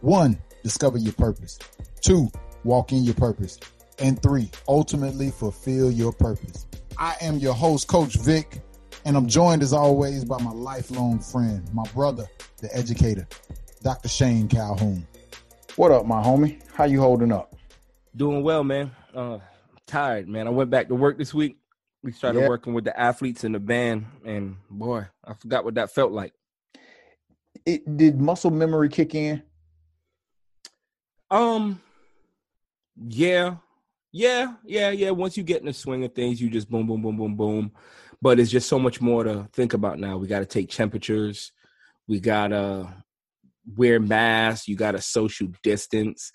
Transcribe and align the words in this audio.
One, 0.00 0.38
discover 0.62 0.98
your 0.98 1.12
purpose. 1.14 1.58
Two, 2.00 2.30
walk 2.64 2.92
in 2.92 3.02
your 3.04 3.14
purpose. 3.14 3.58
And 3.98 4.20
three, 4.22 4.50
ultimately 4.68 5.30
fulfill 5.30 5.90
your 5.90 6.12
purpose. 6.12 6.66
I 6.98 7.16
am 7.20 7.38
your 7.38 7.54
host, 7.54 7.88
Coach 7.88 8.14
Vic, 8.16 8.60
and 9.04 9.16
I'm 9.16 9.26
joined 9.26 9.62
as 9.62 9.72
always 9.72 10.24
by 10.24 10.40
my 10.42 10.52
lifelong 10.52 11.18
friend, 11.18 11.68
my 11.74 11.84
brother, 11.94 12.26
the 12.60 12.74
educator, 12.76 13.26
Dr. 13.82 14.08
Shane 14.08 14.48
Calhoun. 14.48 15.06
What 15.76 15.90
up, 15.90 16.06
my 16.06 16.22
homie? 16.22 16.60
How 16.74 16.84
you 16.84 17.00
holding 17.00 17.32
up? 17.32 17.54
Doing 18.16 18.42
well, 18.42 18.62
man. 18.64 18.92
Uh, 19.14 19.38
tired, 19.86 20.28
man. 20.28 20.46
I 20.46 20.50
went 20.50 20.70
back 20.70 20.88
to 20.88 20.94
work 20.94 21.18
this 21.18 21.34
week. 21.34 21.58
We 22.04 22.12
started 22.12 22.40
Yeah. 22.40 22.48
working 22.48 22.74
with 22.74 22.84
the 22.84 22.98
athletes 22.98 23.42
in 23.42 23.52
the 23.52 23.60
band, 23.60 24.06
and 24.24 24.56
boy, 24.70 25.06
I 25.24 25.34
forgot 25.34 25.64
what 25.64 25.74
that 25.74 25.90
felt 25.92 26.12
like. 26.12 26.32
It 27.66 27.96
did 27.96 28.20
muscle 28.20 28.50
memory 28.52 28.88
kick 28.88 29.14
in? 29.16 29.42
Um, 31.30 31.80
yeah, 33.08 33.56
yeah, 34.12 34.54
yeah, 34.64 34.90
yeah. 34.90 35.10
Once 35.10 35.36
you 35.36 35.42
get 35.42 35.60
in 35.60 35.66
the 35.66 35.72
swing 35.72 36.04
of 36.04 36.14
things, 36.14 36.40
you 36.40 36.50
just 36.50 36.70
boom, 36.70 36.86
boom, 36.86 37.02
boom, 37.02 37.16
boom, 37.16 37.36
boom. 37.36 37.72
But 38.20 38.40
it's 38.40 38.50
just 38.50 38.68
so 38.68 38.78
much 38.78 39.00
more 39.00 39.22
to 39.24 39.48
think 39.52 39.74
about 39.74 39.98
now. 39.98 40.16
We 40.16 40.26
got 40.26 40.40
to 40.40 40.46
take 40.46 40.70
temperatures. 40.70 41.52
We 42.08 42.18
gotta 42.20 43.04
wear 43.76 44.00
masks. 44.00 44.66
You 44.66 44.76
got 44.76 44.92
to 44.92 45.02
social 45.02 45.48
distance. 45.62 46.32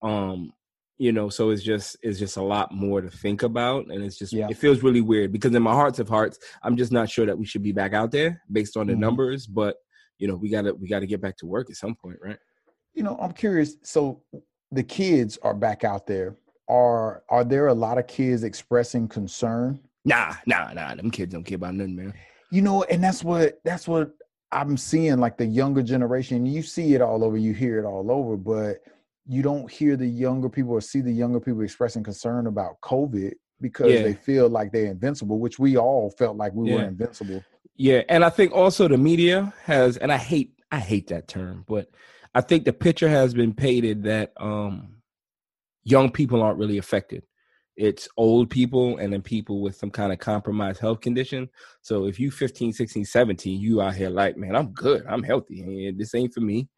Um, 0.00 0.52
you 0.96 1.12
know, 1.12 1.28
so 1.28 1.50
it's 1.50 1.62
just 1.62 1.96
it's 2.02 2.18
just 2.18 2.36
a 2.36 2.42
lot 2.42 2.72
more 2.72 3.00
to 3.00 3.10
think 3.10 3.42
about, 3.42 3.86
and 3.86 4.02
it's 4.02 4.16
just 4.16 4.32
Yeah. 4.32 4.48
it 4.48 4.56
feels 4.56 4.82
really 4.82 5.00
weird 5.00 5.32
because 5.32 5.54
in 5.54 5.62
my 5.62 5.72
hearts 5.74 5.98
of 5.98 6.08
hearts, 6.08 6.38
I'm 6.62 6.76
just 6.76 6.92
not 6.92 7.10
sure 7.10 7.26
that 7.26 7.38
we 7.38 7.44
should 7.44 7.62
be 7.62 7.72
back 7.72 7.92
out 7.94 8.10
there 8.12 8.42
based 8.50 8.76
on 8.76 8.86
the 8.86 8.94
Mhm. 8.94 8.98
numbers. 9.00 9.46
But 9.46 9.76
you 10.18 10.26
know, 10.28 10.36
we 10.36 10.48
gotta 10.48 10.72
we 10.74 10.88
gotta 10.88 11.06
get 11.06 11.20
back 11.20 11.36
to 11.38 11.46
work 11.46 11.68
at 11.68 11.76
some 11.76 11.94
point, 11.94 12.18
right? 12.22 12.38
You 12.98 13.04
know, 13.04 13.16
I'm 13.22 13.30
curious. 13.32 13.76
So 13.84 14.20
the 14.72 14.82
kids 14.82 15.38
are 15.42 15.54
back 15.54 15.84
out 15.84 16.04
there. 16.08 16.34
Are 16.68 17.22
are 17.28 17.44
there 17.44 17.68
a 17.68 17.72
lot 17.74 17.96
of 17.96 18.08
kids 18.08 18.42
expressing 18.42 19.06
concern? 19.06 19.78
Nah, 20.04 20.34
nah, 20.46 20.72
nah. 20.72 20.96
Them 20.96 21.12
kids 21.12 21.32
don't 21.32 21.44
care 21.44 21.54
about 21.54 21.74
nothing, 21.76 21.94
man. 21.94 22.12
You 22.50 22.62
know, 22.62 22.82
and 22.90 23.02
that's 23.02 23.22
what 23.22 23.60
that's 23.64 23.86
what 23.86 24.10
I'm 24.50 24.76
seeing. 24.76 25.18
Like 25.18 25.38
the 25.38 25.46
younger 25.46 25.80
generation, 25.80 26.44
you 26.44 26.60
see 26.60 26.94
it 26.96 27.00
all 27.00 27.22
over, 27.22 27.36
you 27.36 27.54
hear 27.54 27.78
it 27.78 27.84
all 27.84 28.10
over, 28.10 28.36
but 28.36 28.78
you 29.28 29.42
don't 29.42 29.70
hear 29.70 29.96
the 29.96 30.06
younger 30.06 30.48
people 30.48 30.72
or 30.72 30.80
see 30.80 31.00
the 31.00 31.12
younger 31.12 31.38
people 31.38 31.60
expressing 31.62 32.02
concern 32.02 32.48
about 32.48 32.80
COVID 32.80 33.34
because 33.60 33.92
Yeah. 33.92 34.02
they 34.02 34.14
feel 34.14 34.48
like 34.48 34.72
they're 34.72 34.86
invincible, 34.90 35.38
which 35.38 35.60
we 35.60 35.76
all 35.76 36.10
felt 36.18 36.36
like 36.36 36.52
we 36.52 36.68
were 36.72 36.82
invincible. 36.82 37.44
Yeah, 37.76 38.02
and 38.08 38.24
I 38.24 38.30
think 38.30 38.50
also 38.52 38.88
the 38.88 38.98
media 38.98 39.52
has, 39.66 39.98
and 39.98 40.10
I 40.10 40.16
hate, 40.16 40.54
I 40.72 40.80
hate 40.80 41.06
that 41.08 41.28
term, 41.28 41.64
but 41.68 41.90
I 42.34 42.40
think 42.40 42.64
the 42.64 42.72
picture 42.72 43.08
has 43.08 43.34
been 43.34 43.54
painted 43.54 44.04
that 44.04 44.32
um, 44.38 44.96
young 45.84 46.10
people 46.10 46.42
aren't 46.42 46.58
really 46.58 46.78
affected. 46.78 47.24
It's 47.76 48.08
old 48.16 48.50
people 48.50 48.98
and 48.98 49.12
then 49.12 49.22
people 49.22 49.62
with 49.62 49.76
some 49.76 49.90
kind 49.90 50.12
of 50.12 50.18
compromised 50.18 50.80
health 50.80 51.00
condition. 51.00 51.48
So 51.80 52.06
if 52.06 52.18
you 52.18 52.30
15, 52.30 52.72
16, 52.72 53.04
17, 53.04 53.60
you 53.60 53.80
out 53.80 53.94
here 53.94 54.10
like, 54.10 54.36
man, 54.36 54.56
I'm 54.56 54.72
good, 54.72 55.04
I'm 55.08 55.22
healthy, 55.22 55.86
and 55.86 55.98
this 55.98 56.14
ain't 56.14 56.34
for 56.34 56.40
me. 56.40 56.68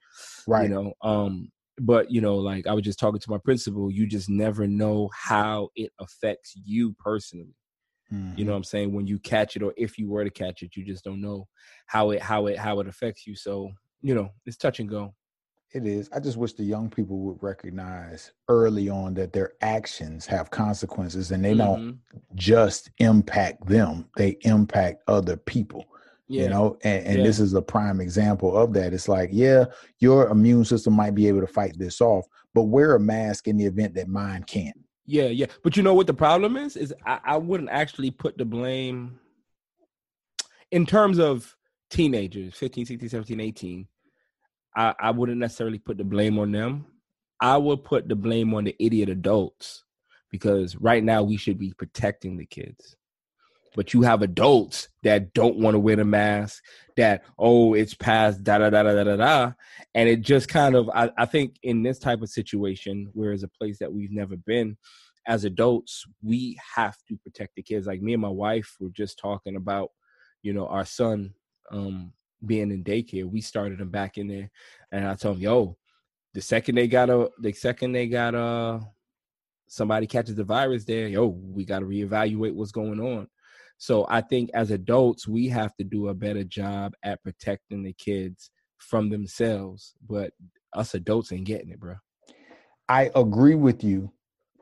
Right. 0.47 0.69
You 0.69 0.75
know, 0.75 0.93
um, 1.03 1.51
but 1.79 2.11
you 2.11 2.21
know, 2.21 2.37
like 2.37 2.67
I 2.67 2.75
was 2.75 2.83
just 2.83 2.99
talking 2.99 3.21
to 3.21 3.31
my 3.31 3.39
principal, 3.39 3.91
you 3.91 4.07
just 4.07 4.29
never 4.29 4.67
know 4.67 5.09
how 5.15 5.71
it 5.75 5.91
affects 5.99 6.55
you 6.65 6.95
personally 6.99 7.55
you 8.37 8.45
know 8.45 8.53
what 8.53 8.57
i'm 8.57 8.65
saying 8.65 8.93
when 8.93 9.07
you 9.07 9.19
catch 9.21 9.55
it 9.57 9.63
or 9.63 9.73
if 9.77 9.97
you 9.97 10.09
were 10.09 10.25
to 10.25 10.31
catch 10.31 10.63
it 10.63 10.75
you 10.75 10.85
just 10.85 11.05
don't 11.05 11.21
know 11.21 11.47
how 11.87 12.11
it 12.11 12.21
how 12.21 12.47
it 12.47 12.59
how 12.59 12.81
it 12.81 12.89
affects 12.89 13.27
you 13.27 13.37
so 13.37 13.71
you 14.03 14.15
know 14.15 14.29
it's 14.47 14.57
touch 14.57 14.81
and 14.81 14.89
go 14.89 15.15
It 15.73 15.87
is. 15.87 16.09
I 16.13 16.19
just 16.19 16.37
wish 16.37 16.55
the 16.55 16.65
young 16.65 16.91
people 16.91 17.19
would 17.21 17.41
recognize 17.43 18.33
early 18.49 18.89
on 18.89 19.15
that 19.15 19.33
their 19.33 19.53
actions 19.61 20.27
have 20.27 20.51
consequences 20.51 21.31
and 21.31 21.45
they 21.45 21.55
don't 21.55 21.81
Mhm. 21.81 21.99
just 22.35 22.91
impact 22.99 23.67
them, 23.67 24.09
they 24.17 24.37
impact 24.43 25.03
other 25.07 25.37
people. 25.37 25.85
yeah 26.27 26.45
You 26.45 26.49
know, 26.51 26.79
and, 26.85 27.07
and 27.07 27.19
Yeah. 27.19 27.25
this 27.25 27.41
is 27.41 27.55
a 27.55 27.63
prime 27.63 28.01
example 28.01 28.57
of 28.57 28.73
that. 28.75 28.93
It's 28.93 29.09
like, 29.09 29.31
yeah, 29.33 29.65
your 29.99 30.29
immune 30.29 30.65
system 30.65 30.93
might 30.95 31.15
be 31.15 31.27
able 31.27 31.41
to 31.41 31.47
fight 31.49 31.77
this 31.77 32.01
off, 32.01 32.25
but 32.55 32.65
wear 32.65 32.95
a 32.95 33.01
mask 33.01 33.49
in 33.49 33.57
the 33.57 33.65
event 33.67 33.95
that 33.95 34.07
mine 34.09 34.45
can't. 34.45 34.77
yeah 35.07 35.25
yeah 35.27 35.47
but 35.65 35.77
you 35.77 35.83
know 35.83 35.95
what 35.95 36.07
the 36.07 36.15
problem 36.15 36.57
is 36.57 36.77
is 36.77 36.95
i, 37.05 37.19
I 37.25 37.37
wouldn't 37.37 37.71
actually 37.71 38.11
put 38.13 38.39
the 38.39 38.45
blame 38.45 39.19
in 40.71 40.87
terms 40.87 41.19
of 41.19 41.57
teenagers 41.91 42.55
15 42.55 42.85
16 42.87 43.09
17 43.09 43.41
18 43.41 43.89
I, 44.77 44.95
I 44.99 45.11
wouldn't 45.11 45.39
necessarily 45.39 45.79
put 45.79 45.99
the 45.99 46.05
blame 46.05 46.39
on 46.39 46.53
them. 46.53 46.87
I 47.41 47.57
would 47.57 47.85
put 47.85 48.09
the 48.09 48.17
blame 48.17 48.55
on 48.55 48.65
the 48.65 48.77
idiot 48.79 49.09
adults 49.09 49.85
because 50.31 50.77
right 50.77 51.03
now 51.03 51.23
we 51.23 51.37
should 51.37 51.59
be 51.59 51.73
protecting 51.73 52.37
the 52.37 52.47
kids. 52.47 52.97
But 53.75 53.95
you 53.95 54.03
have 54.03 54.23
adults 54.23 54.89
that 55.05 55.33
don't 55.33 55.57
want 55.57 55.75
to 55.75 55.79
wear 55.79 55.97
the 55.97 56.05
mask 56.05 56.63
that 56.97 57.23
oh 57.39 57.75
it's 57.75 57.95
past 57.95 58.43
da 58.43 58.59
da 58.59 58.69
da 58.69 58.83
da 58.83 59.05
da 59.05 59.17
da. 59.17 59.53
And 59.95 60.09
it 60.09 60.23
just 60.23 60.49
kind 60.49 60.75
of 60.75 60.91
I, 60.93 61.11
I 61.17 61.25
think 61.25 61.57
in 61.63 61.83
this 61.83 61.99
type 61.99 62.21
of 62.21 62.29
situation 62.29 63.11
where 63.13 63.33
it's 63.33 63.45
a 63.45 63.49
place 63.49 63.79
that 63.79 63.93
we've 63.93 64.11
never 64.11 64.37
been 64.37 64.77
as 65.27 65.45
adults 65.45 66.05
we 66.23 66.59
have 66.75 66.97
to 67.09 67.17
protect 67.19 67.55
the 67.55 67.63
kids. 67.63 67.87
Like 67.87 68.03
me 68.03 68.13
and 68.13 68.23
my 68.23 68.29
wife 68.29 68.77
were 68.81 68.91
just 68.91 69.19
talking 69.19 69.55
about 69.55 69.91
you 70.43 70.53
know 70.53 70.67
our 70.67 70.85
son 70.85 71.35
um 71.71 72.13
being 72.45 72.71
in 72.71 72.83
daycare 72.83 73.25
we 73.25 73.41
started 73.41 73.79
them 73.79 73.91
back 73.91 74.19
in 74.19 74.27
there 74.27 74.51
and 74.93 75.07
i 75.07 75.15
told 75.15 75.37
him 75.37 75.43
yo 75.43 75.77
the 76.35 76.41
second 76.41 76.75
they 76.75 76.87
got 76.87 77.11
a 77.11 77.31
the 77.41 77.53
second 77.53 77.93
they 77.93 78.07
got 78.07 78.35
uh 78.35 78.79
somebody 79.69 80.07
catches 80.07 80.35
the 80.35 80.45
virus 80.45 80.85
there 80.85 81.09
yo 81.09 81.27
we 81.27 81.65
got 81.65 81.81
to 81.81 81.87
reevaluate 81.87 82.55
what's 82.55 82.73
going 82.73 83.01
on 83.01 83.27
so 83.81 84.05
I 84.11 84.21
think 84.21 84.51
as 84.53 84.71
adults, 84.73 85.27
we 85.27 85.49
have 85.49 85.75
to 85.77 85.85
do 85.85 86.09
a 86.09 86.15
better 86.15 86.45
job 86.45 86.93
at 87.03 87.23
protecting 87.23 87.83
the 87.83 87.95
kids 87.95 88.51
from 88.77 89.09
themselves. 89.09 89.95
But 90.07 90.35
us 90.75 90.93
adults 90.93 91.33
ain't 91.33 91.47
getting 91.47 91.71
it, 91.71 91.81
bro. 91.81 91.95
I 92.91 93.11
agree 93.15 93.55
with 93.55 93.83
you, 93.83 94.13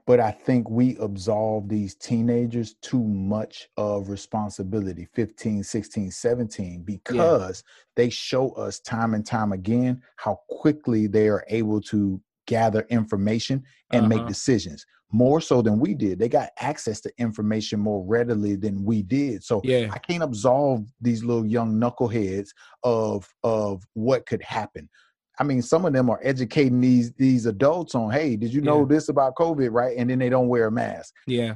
but 0.09 0.21
I 0.21 0.31
think 0.31 0.71
we 0.71 0.97
absolve 0.97 1.69
these 1.69 1.95
teenagers 1.95 2.73
too 2.81 3.05
much 3.05 3.69
of 3.77 4.09
responsibility 4.09 5.07
15, 5.13 5.63
16, 5.63 6.11
17 6.11 6.83
because 6.83 7.63
they 7.95 8.09
show 8.09 8.53
us 8.53 8.81
time 8.81 9.13
and 9.13 9.25
time 9.27 9.53
again 9.53 10.03
how 10.17 10.41
quickly 10.49 11.09
they 11.09 11.29
are 11.29 11.45
able 11.49 11.83
to 11.83 12.19
gather 12.47 12.87
information 12.89 13.63
and 13.93 14.09
make 14.09 14.21
Uh-huh. 14.21 14.29
decisions 14.29 14.87
more 15.13 15.43
so 15.43 15.61
than 15.61 15.79
we 15.79 15.93
did. 15.93 16.19
They 16.19 16.29
got 16.31 16.51
access 16.59 17.03
to 17.03 17.13
information 17.19 17.79
more 17.79 18.03
readily 18.05 18.57
than 18.57 18.85
we 18.85 19.03
did. 19.03 19.45
So 19.45 19.61
Yeah, 19.63 19.91
I 19.93 19.99
can't 19.99 20.23
absolve 20.23 20.87
these 21.03 21.23
little 21.23 21.47
young 21.47 21.75
knuckleheads 21.75 22.49
of 22.83 23.29
of 23.43 23.83
what 23.93 24.25
could 24.25 24.43
happen. 24.43 24.89
I 25.41 25.45
mean, 25.45 25.63
some 25.63 25.85
of 25.85 25.93
them 25.93 26.11
are 26.11 26.21
educating 26.23 26.81
these 26.81 27.13
these 27.13 27.47
adults 27.47 27.95
on, 27.95 28.11
hey, 28.11 28.37
did 28.37 28.53
you 28.53 28.61
know 28.61 28.81
Yeah. 28.81 28.87
this 28.89 29.09
about 29.09 29.35
COVID, 29.37 29.71
right? 29.73 29.97
And 29.97 30.11
then 30.11 30.19
they 30.19 30.29
don't 30.29 30.49
wear 30.49 30.67
a 30.67 30.71
mask. 30.73 31.15
yeah. 31.27 31.55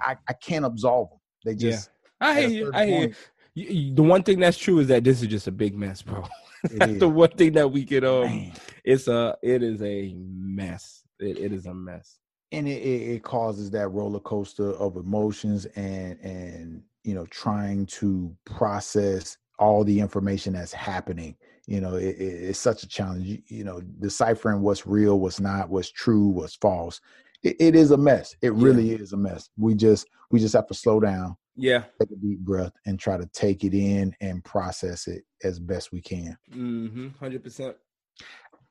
I, 0.00 0.16
I 0.26 0.32
can't 0.32 0.64
absolve 0.64 1.10
them. 1.10 1.18
They 1.44 1.52
Yeah. 1.52 1.70
just 1.72 1.90
I 2.20 2.42
at 2.42 2.48
hear 2.50 2.64
you. 2.66 2.70
I 2.74 2.86
hear 2.86 3.00
you. 3.08 3.14
You- 3.54 3.68
you- 3.70 3.94
The 3.94 4.02
one 4.02 4.22
thing 4.22 4.40
that's 4.40 4.56
true 4.56 4.78
is 4.78 4.88
that 4.88 5.04
this 5.04 5.20
is 5.20 5.28
just 5.28 5.46
a 5.46 5.52
big 5.52 5.76
mess, 5.76 6.00
bro. 6.02 6.24
That's 6.70 6.92
is. 6.92 6.98
the 7.00 7.08
one 7.08 7.30
thing 7.30 7.52
that 7.54 7.68
we 7.72 7.84
could 7.84 8.04
um. 8.04 8.22
Man. 8.26 8.52
It's 8.84 9.08
a 9.08 9.36
it 9.42 9.62
is 9.62 9.82
a 9.82 10.14
mess. 10.16 11.02
It, 11.18 11.36
it 11.38 11.52
is 11.52 11.66
a 11.66 11.74
mess. 11.74 12.18
and 12.52 12.66
it, 12.68 12.80
it, 12.82 13.14
it 13.16 13.22
causes 13.22 13.70
that 13.72 13.88
roller 13.88 14.20
coaster 14.20 14.70
of 14.72 14.96
emotions 14.96 15.66
and 15.76 16.18
and 16.20 16.82
you 17.04 17.14
know 17.14 17.26
trying 17.26 17.84
to 17.86 18.34
process 18.44 19.36
all 19.58 19.84
the 19.84 19.98
information 20.00 20.52
that's 20.54 20.72
happening 20.72 21.36
you 21.72 21.80
know 21.80 21.94
it, 21.96 22.14
it- 22.26 22.42
it's 22.50 22.58
such 22.58 22.82
a 22.82 22.88
challenge 22.88 23.24
you, 23.26 23.38
you 23.48 23.64
know 23.64 23.80
deciphering 24.00 24.60
what's 24.60 24.86
real 24.86 25.18
what's 25.18 25.40
not 25.40 25.70
what's 25.70 25.90
true 25.90 26.26
what's 26.26 26.56
false 26.56 27.00
it, 27.42 27.56
it 27.58 27.74
is 27.74 27.90
a 27.92 27.96
mess 27.96 28.36
it 28.42 28.52
Yeah. 28.52 28.64
really 28.66 28.90
is 28.92 29.12
a 29.14 29.16
mess 29.16 29.48
we 29.56 29.74
just 29.74 30.06
we 30.30 30.38
just 30.38 30.54
have 30.54 30.66
to 30.66 30.74
slow 30.74 31.00
down 31.00 31.34
Yeah. 31.56 31.84
take 31.98 32.10
a 32.10 32.16
deep 32.16 32.40
breath 32.40 32.72
and 32.84 33.00
try 33.00 33.16
to 33.16 33.26
take 33.32 33.64
it 33.64 33.72
in 33.74 34.14
and 34.20 34.44
process 34.44 35.06
it 35.08 35.24
as 35.42 35.58
best 35.58 35.92
we 35.92 36.02
can 36.02 36.36
Mm-hmm. 36.54 37.08
Hundred 37.18 37.42
percent. 37.42 37.74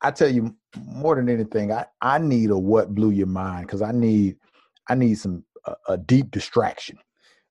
I 0.03 0.12
tell 0.12 0.30
you 0.30 0.56
more 0.77 1.15
than 1.15 1.27
anything, 1.30 1.71
I 1.71 1.86
I 2.01 2.19
need 2.19 2.51
a 2.51 2.57
what 2.57 2.94
blew 2.94 3.09
your 3.12 3.27
mind 3.27 3.65
because 3.65 3.81
I 3.81 3.92
need 3.92 4.38
I 4.89 4.94
need 4.95 5.15
some 5.15 5.44
a, 5.65 5.74
a 5.89 5.98
deep 5.98 6.30
distraction 6.31 6.98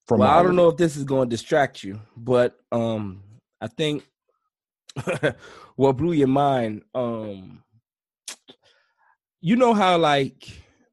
from. 0.06 0.20
Well, 0.20 0.30
I 0.30 0.42
don't 0.44 0.56
know 0.56 0.68
if 0.68 0.76
this 0.76 0.96
is 0.96 1.04
going 1.04 1.28
to 1.28 1.36
distract 1.36 1.82
you, 1.84 2.00
but 2.16 2.56
um, 2.72 3.22
I 3.60 3.66
think 3.68 4.04
what 5.76 5.96
blew 5.96 6.12
your 6.12 6.28
mind, 6.28 6.82
um, 6.94 7.62
you 9.40 9.56
know 9.56 9.72
how 9.72 9.96
like 9.96 10.48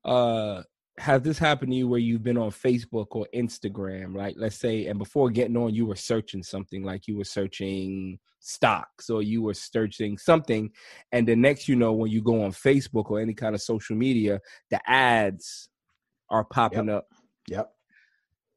uh 0.06 0.62
has 1.00 1.22
this 1.22 1.38
happened 1.38 1.72
to 1.72 1.78
you 1.78 1.88
where 1.88 2.00
you've 2.00 2.24
been 2.24 2.38
on 2.38 2.50
Facebook 2.50 3.08
or 3.12 3.28
Instagram, 3.36 4.16
like 4.16 4.36
let's 4.38 4.58
say, 4.58 4.88
and 4.88 4.98
before 4.98 5.30
getting 5.30 5.56
on, 5.56 5.74
you 5.74 5.86
were 5.86 5.96
searching 5.96 6.42
something 6.42 6.84
like 6.84 7.08
you 7.08 7.18
were 7.18 7.24
searching 7.24 8.18
stocks 8.40 9.10
or 9.10 9.22
you 9.22 9.44
were 9.44 9.54
searching 9.54 10.18
something, 10.18 10.72
and 11.12 11.28
the 11.28 11.36
next 11.36 11.68
you 11.68 11.76
know, 11.76 11.94
when 11.94 12.10
you 12.10 12.22
go 12.22 12.44
on 12.44 12.52
Facebook 12.52 13.12
or 13.12 13.20
any 13.20 13.34
kind 13.34 13.54
of 13.54 13.62
social 13.62 13.96
media, 13.96 14.40
the 14.72 14.80
ads 14.90 15.70
are 16.30 16.44
popping 16.46 16.90
up. 16.90 17.06
Yep. 17.48 17.70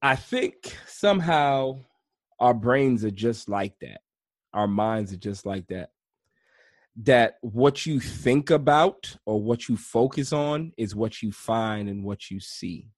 I 0.03 0.17
think 0.17 0.55
somehow 0.87 1.81
our 2.39 2.55
brains 2.55 3.05
are 3.05 3.11
just 3.11 3.49
like 3.49 3.75
that. 3.83 4.01
Our 4.53 4.67
minds 4.67 5.13
are 5.13 5.17
just 5.19 5.47
like 5.47 5.67
that. 5.69 5.91
That 6.97 7.39
what 7.41 7.87
you 7.87 8.01
think 8.01 8.51
about 8.51 9.17
or 9.25 9.41
what 9.41 9.69
you 9.69 9.77
focus 9.77 10.33
on 10.33 10.73
is 10.77 10.95
what 10.95 11.23
you 11.23 11.33
find 11.33 11.89
and 11.89 12.05
what 12.05 12.31
you 12.31 12.41
see. 12.41 12.89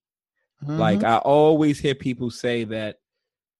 Like 0.63 1.01
Mhm. 1.01 1.05
I 1.05 1.17
always 1.19 1.79
hear 1.79 1.95
people 1.95 2.31
say 2.31 2.65
that 2.65 2.99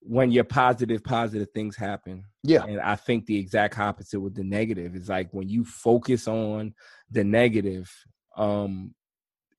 when 0.01 0.31
you're 0.33 0.45
positive, 0.45 1.05
positive 1.05 1.49
things 1.53 1.77
happen. 1.77 2.25
yeah, 2.43 2.65
And 2.65 2.81
I 2.81 2.97
think 2.97 3.27
the 3.27 3.39
exact 3.39 3.79
opposite 3.79 4.21
with 4.21 4.35
the 4.35 4.43
negative 4.43 4.97
is 4.97 5.09
like 5.09 5.33
when 5.33 5.49
you 5.49 5.65
focus 5.65 6.27
on 6.27 6.75
the 7.11 7.23
negative, 7.23 7.93
um, 8.37 8.95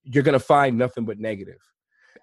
you're 0.04 0.24
gonna 0.24 0.40
find 0.40 0.78
nothing 0.78 1.06
but 1.06 1.20
negative. 1.20 1.62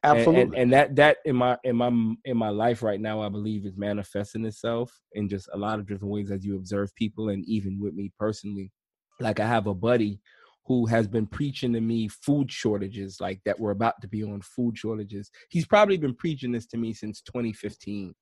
And- 0.03 0.19
absolutely. 0.19 0.43
And, 0.43 0.55
and 0.57 0.73
that 0.73 0.97
that 0.97 1.17
in 1.25 1.37
my 1.37 1.59
in 1.65 1.77
my 1.77 1.89
in 2.25 2.37
my 2.37 2.49
life 2.49 2.83
right 2.83 3.01
now, 3.01 3.21
I 3.21 3.29
believe 3.29 3.67
is 3.67 3.77
manifesting 3.77 4.45
itself 4.45 4.93
in 5.13 5.29
just 5.29 5.49
a 5.53 5.59
lot 5.59 5.79
of 5.79 5.87
different 5.87 6.13
ways 6.13 6.31
as 6.31 6.45
you 6.45 6.57
observe 6.57 6.95
people, 6.95 7.29
and 7.29 7.45
even 7.47 7.79
with 7.81 7.95
me 7.95 8.13
personally. 8.19 8.73
Like 9.19 9.39
I 9.39 9.47
have 9.47 9.67
a 9.67 9.75
buddy 9.75 10.21
who 10.65 10.87
has 10.87 11.07
been 11.07 11.27
preaching 11.27 11.73
to 11.75 11.81
me 11.81 12.09
food 12.09 12.51
shortages, 12.51 13.21
like 13.21 13.41
that 13.45 13.59
we're 13.59 13.73
about 13.73 14.01
to 14.01 14.09
be 14.09 14.23
on 14.23 14.41
food 14.41 14.79
shortages. 14.79 15.31
He's 15.49 15.67
probably 15.67 15.99
been 15.99 16.15
preaching 16.15 16.53
this 16.53 16.67
to 16.67 16.79
me 16.79 16.95
since 16.95 17.21
2015. 17.23 18.15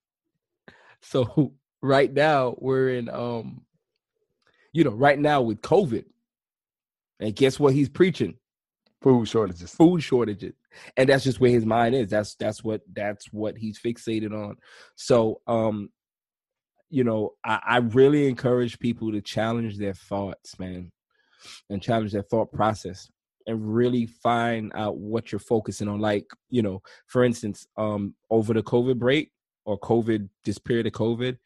So 1.02 1.52
right 1.82 2.12
now 2.12 2.56
we're 2.58 2.90
in 2.90 3.08
um, 3.08 3.62
you 4.72 4.82
know, 4.82 4.90
right 4.90 5.18
now 5.18 5.42
with 5.42 5.60
COVID, 5.60 6.04
and 7.20 7.36
guess 7.36 7.60
what 7.60 7.74
he's 7.74 7.88
preaching? 7.88 8.34
Food 9.02 9.28
shortages. 9.28 9.70
food 9.70 10.02
shortages 10.02 10.54
and 10.96 11.08
that's 11.08 11.24
just 11.24 11.40
where 11.40 11.50
his 11.50 11.66
mind 11.66 11.94
is. 11.94 12.10
That's 12.10 12.34
that's 12.34 12.62
what 12.62 12.82
that's 12.92 13.32
what 13.32 13.56
he's 13.56 13.80
fixated 13.80 14.32
on. 14.32 14.56
So 14.96 15.40
um 15.46 15.90
you 16.90 17.04
know 17.04 17.34
i, 17.44 17.60
I 17.66 17.76
really 17.78 18.26
encourage 18.28 18.78
people 18.78 19.12
to 19.12 19.20
challenge 19.20 19.76
their 19.76 19.92
thoughts 19.92 20.58
man 20.58 20.90
and 21.68 21.82
challenge 21.82 22.12
their 22.12 22.22
thought 22.22 22.50
process 22.50 23.10
and 23.46 23.74
really 23.74 24.06
find 24.06 24.72
out 24.74 24.98
what 24.98 25.32
you're 25.32 25.38
focusing 25.38 25.88
on. 25.88 26.00
Like 26.00 26.26
you 26.50 26.62
know 26.62 26.82
for 27.06 27.24
instance 27.24 27.66
um 27.76 28.14
over 28.30 28.52
the 28.52 28.62
covid 28.62 28.98
break 28.98 29.32
or 29.64 29.78
covid 29.80 30.28
this 30.44 30.58
period 30.58 30.86
of 30.86 30.92
covid 30.92 31.38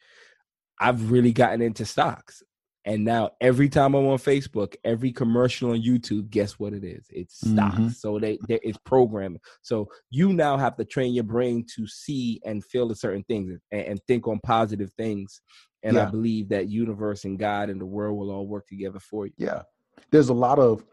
i've 0.79 1.11
really 1.11 1.31
gotten 1.31 1.61
into 1.61 1.85
stocks 1.85 2.43
and 2.85 3.03
now 3.05 3.31
every 3.39 3.69
time 3.69 3.93
I'm 3.95 4.05
on 4.07 4.17
Facebook, 4.17 4.75
every 4.83 5.11
commercial 5.11 5.71
on 5.71 5.81
YouTube, 5.81 6.29
guess 6.29 6.59
what 6.59 6.73
it 6.73 6.83
is? 6.83 7.05
It's 7.09 7.35
stocks. 7.39 7.77
Mhm. 7.77 7.93
So 7.95 8.19
they, 8.19 8.37
they 8.47 8.59
it's 8.63 8.77
programming. 8.85 9.39
So 9.61 9.87
you 10.09 10.33
now 10.33 10.57
have 10.57 10.75
to 10.77 10.85
train 10.85 11.13
your 11.13 11.23
brain 11.23 11.65
to 11.75 11.87
see 11.87 12.41
and 12.45 12.63
feel 12.65 12.87
the 12.87 12.95
certain 12.95 13.23
things 13.23 13.57
and, 13.71 13.81
and 13.81 13.99
think 14.07 14.27
on 14.27 14.39
positive 14.43 14.91
things. 14.93 15.41
And 15.83 15.97
I 15.97 16.05
believe 16.09 16.47
that 16.49 16.69
universe 16.69 17.25
and 17.25 17.37
God 17.37 17.69
and 17.69 17.79
the 17.79 17.85
world 17.85 18.17
will 18.17 18.31
all 18.31 18.47
work 18.47 18.67
together 18.67 18.99
for 18.99 19.25
you. 19.27 19.33
Yeah. 19.37 19.63
There's 20.11 20.29
a 20.29 20.33
lot 20.33 20.57
of 20.59 20.85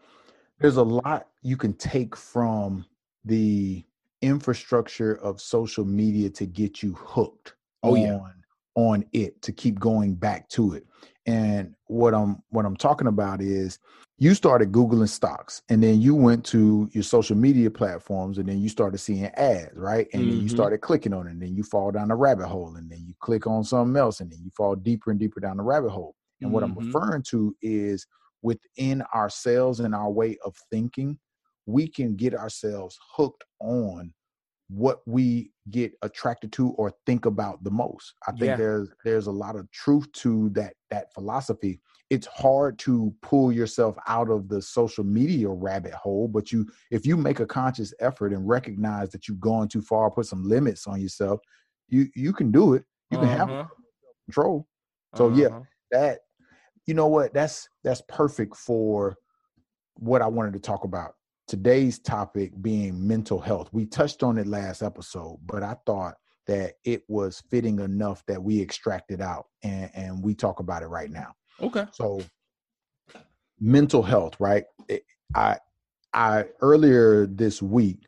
there's 0.59 0.77
a 0.77 0.83
lot 0.83 1.27
you 1.41 1.57
can 1.57 1.73
take 1.73 2.15
from 2.15 2.85
the 3.25 3.83
infrastructure 4.21 5.15
of 5.15 5.41
social 5.41 5.85
media 5.85 6.29
to 6.29 6.45
get 6.45 6.81
you 6.83 6.93
hooked 6.93 7.55
Oh, 7.83 7.95
on 7.95 8.01
yeah. 8.01 8.19
on 8.75 9.05
it 9.11 9.41
to 9.41 9.51
keep 9.51 9.79
going 9.79 10.13
back 10.13 10.47
to 10.49 10.73
it. 10.73 10.85
And 11.27 11.75
what 11.85 12.13
I'm 12.15 12.41
what 12.49 12.65
I'm 12.65 12.75
talking 12.75 13.07
about 13.07 13.41
is 13.41 13.77
you 14.17 14.33
started 14.33 14.71
googling 14.71 15.09
stocks 15.09 15.61
and 15.69 15.81
then 15.81 16.01
you 16.01 16.15
went 16.15 16.45
to 16.47 16.89
your 16.93 17.03
social 17.03 17.35
media 17.35 17.69
platforms 17.71 18.37
and 18.37 18.47
then 18.47 18.59
you 18.59 18.69
started 18.69 18.97
seeing 18.97 19.25
ads, 19.25 19.75
right? 19.75 20.07
And 20.13 20.29
then 20.29 20.39
you 20.39 20.49
Mhm. 20.49 20.49
started 20.49 20.79
clicking 20.81 21.13
on 21.13 21.27
it 21.27 21.31
and 21.31 21.41
then 21.41 21.55
you 21.55 21.63
fall 21.63 21.91
down 21.91 22.07
the 22.09 22.15
rabbit 22.15 22.47
hole 22.47 22.75
and 22.75 22.89
then 22.89 23.03
you 23.05 23.13
click 23.19 23.45
on 23.47 23.63
something 23.63 23.95
else 23.99 24.19
and 24.19 24.31
then 24.31 24.39
you 24.43 24.51
fall 24.55 24.75
deeper 24.75 25.11
and 25.11 25.19
deeper 25.19 25.39
down 25.39 25.57
the 25.57 25.63
rabbit 25.63 25.89
hole. 25.91 26.15
And 26.41 26.51
what 26.51 26.63
I'm 26.63 26.75
Mhm. 26.75 26.75
referring 26.75 27.23
to 27.29 27.55
is 27.61 28.05
within 28.41 29.03
ourselves 29.13 29.79
and 29.79 29.93
our 29.93 30.11
way 30.11 30.37
of 30.43 30.55
thinking, 30.71 31.19
we 31.67 31.87
can 31.87 32.15
get 32.15 32.33
ourselves 32.33 32.97
hooked 33.15 33.43
on 33.59 34.13
what 34.73 35.01
we 35.05 35.51
get 35.69 35.93
attracted 36.01 36.53
to 36.53 36.69
or 36.71 36.93
think 37.05 37.25
about 37.25 37.61
the 37.63 37.71
most. 37.71 38.13
I 38.27 38.31
think 38.33 38.55
Yeah. 38.55 38.57
there's 38.57 38.89
there's 39.03 39.27
a 39.27 39.31
lot 39.31 39.55
of 39.57 39.69
truth 39.71 40.11
to 40.13 40.49
that 40.51 40.75
that 40.89 41.13
philosophy. 41.13 41.81
It's 42.09 42.27
hard 42.27 42.79
to 42.79 43.13
pull 43.21 43.51
yourself 43.51 43.97
out 44.07 44.29
of 44.29 44.47
the 44.49 44.61
social 44.61 45.03
media 45.03 45.49
rabbit 45.49 45.93
hole, 45.93 46.27
but 46.29 46.51
you 46.51 46.67
if 46.89 47.05
you 47.05 47.17
make 47.17 47.39
a 47.41 47.45
conscious 47.45 47.93
effort 47.99 48.33
and 48.33 48.47
recognize 48.47 49.11
that 49.11 49.27
you've 49.27 49.41
gone 49.41 49.67
too 49.67 49.81
far, 49.81 50.09
put 50.11 50.25
some 50.25 50.43
limits 50.47 50.87
on 50.87 51.01
yourself, 51.01 51.41
you 51.89 52.07
you 52.15 52.33
can 52.33 52.51
do 52.51 52.73
it. 52.73 52.85
You 53.09 53.17
can 53.17 53.29
have 53.29 53.49
Uh-huh. 53.49 53.67
control. 54.25 54.67
So 55.15 55.29
yeah, 55.29 55.49
Uh-huh. 55.49 55.65
that 55.91 56.21
you 56.87 56.93
know 56.93 57.07
what 57.07 57.33
that's 57.33 57.69
that's 57.83 58.01
perfect 58.07 58.55
for 58.57 59.17
what 59.95 60.21
i 60.21 60.27
wanted 60.27 60.53
to 60.53 60.59
talk 60.59 60.83
about 60.83 61.15
today's 61.47 61.99
topic 61.99 62.51
being 62.61 63.07
mental 63.07 63.39
health. 63.39 63.69
We 63.71 63.85
touched 63.85 64.23
on 64.23 64.37
it 64.37 64.47
last 64.47 64.81
episode 64.81 65.39
but 65.45 65.63
i 65.63 65.75
thought 65.85 66.15
that 66.47 66.73
it 66.85 67.03
was 67.07 67.41
fitting 67.49 67.79
enough 67.79 68.23
that 68.25 68.41
we 68.41 68.59
extract 68.59 69.11
it 69.11 69.21
out 69.21 69.45
and, 69.63 69.89
and 69.93 70.23
we 70.23 70.33
talk 70.33 70.59
about 70.59 70.81
it 70.83 70.87
right 70.87 71.11
now. 71.11 71.33
Okay. 71.61 71.85
so 71.93 72.21
mental 73.59 74.01
health 74.01 74.35
right? 74.39 74.65
It- 74.87 75.05
i 75.35 75.57
i 76.13 76.43
earlier 76.61 77.25
this 77.25 77.61
week 77.61 78.05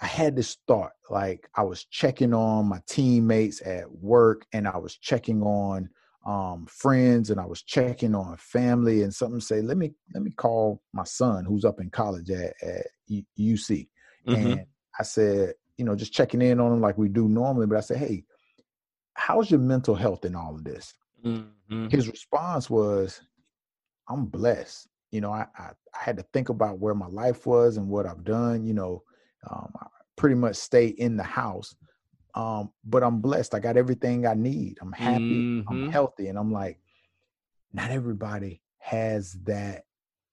i 0.00 0.06
had 0.06 0.34
this 0.34 0.56
thought 0.66 0.92
like 1.10 1.46
i 1.54 1.62
was 1.62 1.84
checking 1.84 2.32
on 2.32 2.66
my 2.66 2.80
teammates 2.88 3.60
at 3.66 3.90
work 3.90 4.46
and 4.54 4.66
i 4.66 4.78
was 4.78 4.96
checking 4.96 5.42
on 5.42 5.90
um 6.26 6.66
friends 6.66 7.30
and 7.30 7.40
i 7.40 7.46
was 7.46 7.62
checking 7.62 8.14
on 8.14 8.36
family 8.36 9.02
and 9.02 9.14
something 9.14 9.40
say 9.40 9.62
let 9.62 9.78
me 9.78 9.92
let 10.14 10.22
me 10.22 10.30
call 10.30 10.82
my 10.92 11.04
son 11.04 11.44
who's 11.44 11.64
up 11.64 11.80
in 11.80 11.88
college 11.90 12.30
at, 12.30 12.54
at 12.62 12.86
uc 13.38 13.88
Mhm. 14.26 14.60
and 14.60 14.66
i 14.98 15.02
said 15.02 15.54
you 15.78 15.84
know 15.84 15.96
just 15.96 16.12
checking 16.12 16.42
in 16.42 16.60
on 16.60 16.72
him 16.72 16.80
like 16.80 16.98
we 16.98 17.08
do 17.08 17.26
normally 17.28 17.66
but 17.66 17.78
i 17.78 17.80
said 17.80 17.96
hey 17.96 18.22
how's 19.14 19.50
your 19.50 19.60
mental 19.60 19.94
health 19.94 20.24
in 20.24 20.34
all 20.34 20.54
of 20.54 20.64
this 20.64 20.94
Mhm. 21.24 21.90
his 21.90 22.08
response 22.08 22.70
was 22.70 23.22
i'm 24.08 24.26
blessed 24.26 24.88
you 25.10 25.20
know 25.20 25.32
I, 25.32 25.46
I 25.58 25.70
i 25.94 26.02
had 26.02 26.16
to 26.18 26.24
think 26.32 26.48
about 26.48 26.78
where 26.78 26.94
my 26.94 27.06
life 27.08 27.46
was 27.46 27.76
and 27.76 27.88
what 27.88 28.06
i've 28.06 28.24
done 28.24 28.64
you 28.66 28.74
know 28.74 29.02
um, 29.50 29.72
i 29.80 29.86
pretty 30.16 30.36
much 30.36 30.56
stay 30.56 30.88
in 30.88 31.16
the 31.16 31.22
house 31.24 31.74
um, 32.34 32.70
but 32.84 33.02
i'm 33.02 33.20
blessed 33.20 33.54
i 33.54 33.58
got 33.58 33.76
everything 33.76 34.26
i 34.26 34.34
need 34.34 34.78
i'm 34.80 34.92
happy 34.92 35.46
i'm 35.68 35.78
Mhm. 35.80 35.90
healthy 35.92 36.28
and 36.28 36.38
i'm 36.38 36.52
like 36.52 36.78
not 37.72 37.90
everybody 37.90 38.60
has 38.78 39.32
that 39.44 39.84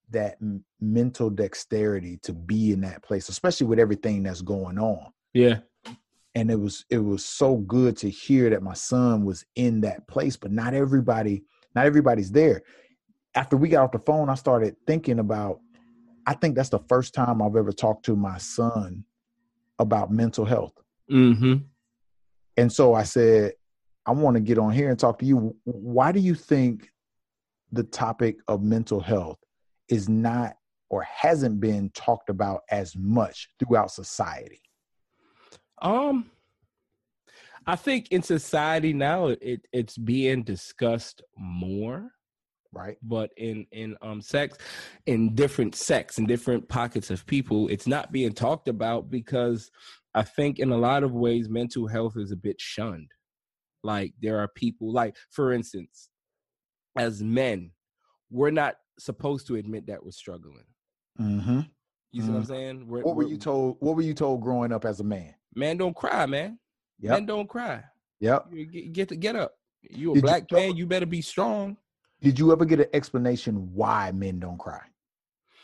that 0.10 0.38
mental 0.80 1.30
dexterity 1.30 2.18
to 2.24 2.34
be 2.34 2.72
in 2.72 2.82
that 2.82 3.04
place 3.04 3.30
especially 3.30 3.68
with 3.68 3.80
everything 3.80 4.24
that's 4.24 4.42
going 4.42 4.78
on 4.80 5.12
Yeah. 5.34 5.60
and 6.36 6.50
it 6.50 6.60
was 6.60 6.86
it 6.90 7.00
was 7.00 7.26
so 7.26 7.58
good 7.58 7.98
to 7.98 8.10
hear 8.10 8.50
that 8.50 8.64
my 8.64 8.74
son 8.74 9.26
was 9.26 9.46
in 9.56 9.82
that 9.82 10.08
place 10.08 10.38
but 10.38 10.52
not 10.52 10.74
everybody 10.74 11.44
not 11.76 11.86
everybody's 11.86 12.32
there 12.32 12.62
after 13.36 13.58
we 13.58 13.70
got 13.70 13.84
off 13.84 13.92
the 13.92 14.00
phone 14.00 14.30
i 14.30 14.36
started 14.36 14.76
thinking 14.88 15.20
about 15.20 15.60
i 16.26 16.34
think 16.34 16.56
that's 16.56 16.70
the 16.70 16.80
first 16.88 17.14
time 17.14 17.42
i've 17.42 17.56
ever 17.56 17.72
talked 17.74 18.06
to 18.06 18.16
my 18.16 18.38
son 18.38 19.04
about 19.80 20.12
mental 20.12 20.46
health 20.46 20.74
Mm-hmm. 21.12 21.54
And 22.58 22.72
so 22.72 22.94
i 22.94 23.04
said 23.04 23.54
i 24.06 24.12
want 24.12 24.36
to 24.36 24.42
get 24.42 24.58
on 24.58 24.72
here 24.72 24.90
and 24.90 25.00
talk 25.00 25.20
to 25.20 25.26
you 25.26 25.56
why 25.64 26.12
do 26.12 26.20
you 26.20 26.36
think 26.36 26.90
the 27.72 27.84
topic 27.84 28.38
of 28.48 28.62
mental 28.62 29.00
health 29.00 29.38
is 29.90 30.08
not 30.10 30.56
or 30.90 31.04
hasn't 31.04 31.60
been 31.60 31.90
talked 31.92 32.30
about 32.30 32.62
as 32.72 32.96
much 32.96 33.50
throughout 33.60 33.92
society 33.92 34.62
Um, 35.82 36.32
I 37.66 37.76
think 37.76 38.12
in 38.12 38.24
society 38.24 38.94
now 38.94 39.28
it 39.28 39.68
it's 39.74 39.98
being 39.98 40.44
discussed 40.44 41.22
more. 41.38 42.12
Right. 42.74 42.98
but 43.02 43.32
in 43.38 43.66
in 43.72 43.98
um 44.02 44.22
sex 44.22 44.58
in 45.08 45.34
different 45.34 45.74
sex 45.74 46.18
in 46.20 46.26
different 46.26 46.68
pockets 46.68 47.10
of 47.10 47.26
people 47.26 47.70
it's 47.70 47.88
not 47.88 48.12
being 48.12 48.34
talked 48.34 48.68
about 48.68 49.10
because 49.10 49.72
i 50.18 50.24
think 50.24 50.60
in 50.60 50.72
a 50.72 50.78
lot 50.78 51.04
of 51.04 51.12
ways 51.14 51.48
mental 51.50 51.86
health 51.88 52.16
is 52.18 52.32
a 52.32 52.36
bit 52.48 52.60
shunned 52.60 53.10
like 53.84 54.12
there 54.22 54.38
are 54.40 54.48
people 54.64 54.92
like 54.92 55.16
for 55.32 55.54
instance 55.54 56.10
as 56.98 57.22
men 57.22 57.72
we're 58.32 58.52
not 58.64 58.76
supposed 59.00 59.46
to 59.48 59.56
admit 59.56 59.86
that 59.88 60.04
we're 60.04 60.12
struggling 60.12 60.66
Mm-hmm. 61.20 61.62
you 62.12 62.22
see 62.22 62.30
what 62.30 62.38
i'm 62.38 62.46
saying 62.46 62.88
we're, 62.88 63.02
What 63.02 63.16
were 63.16 63.24
we're- 63.24 63.32
you 63.32 63.38
told? 63.38 63.78
What 63.80 63.96
were 63.96 64.04
you 64.04 64.14
told 64.14 64.42
growing 64.42 64.72
up 64.72 64.86
as 64.86 65.00
a 65.00 65.04
man? 65.04 65.34
man 65.56 65.78
don't 65.78 65.96
cry 65.96 66.26
man 66.28 66.60
Yep. 67.00 67.12
man 67.12 67.26
don't 67.26 67.48
cry 67.50 67.84
Yep. 68.20 68.48
You 68.52 68.66
get 68.66 68.94
get, 68.94 69.10
to, 69.10 69.16
get 69.16 69.36
up 69.36 69.54
you 69.90 70.12
a 70.12 70.16
Did 70.16 70.24
black 70.24 70.52
know- 70.52 70.58
man 70.60 70.76
you 70.76 70.86
better 70.88 71.06
be 71.08 71.22
strong 71.22 71.78
Did 72.22 72.38
you 72.40 72.52
ever 72.52 72.66
get 72.66 72.80
an 72.80 72.88
explanation 72.94 73.54
why 73.74 74.12
men 74.12 74.40
don't 74.40 74.58
cry? 74.60 74.82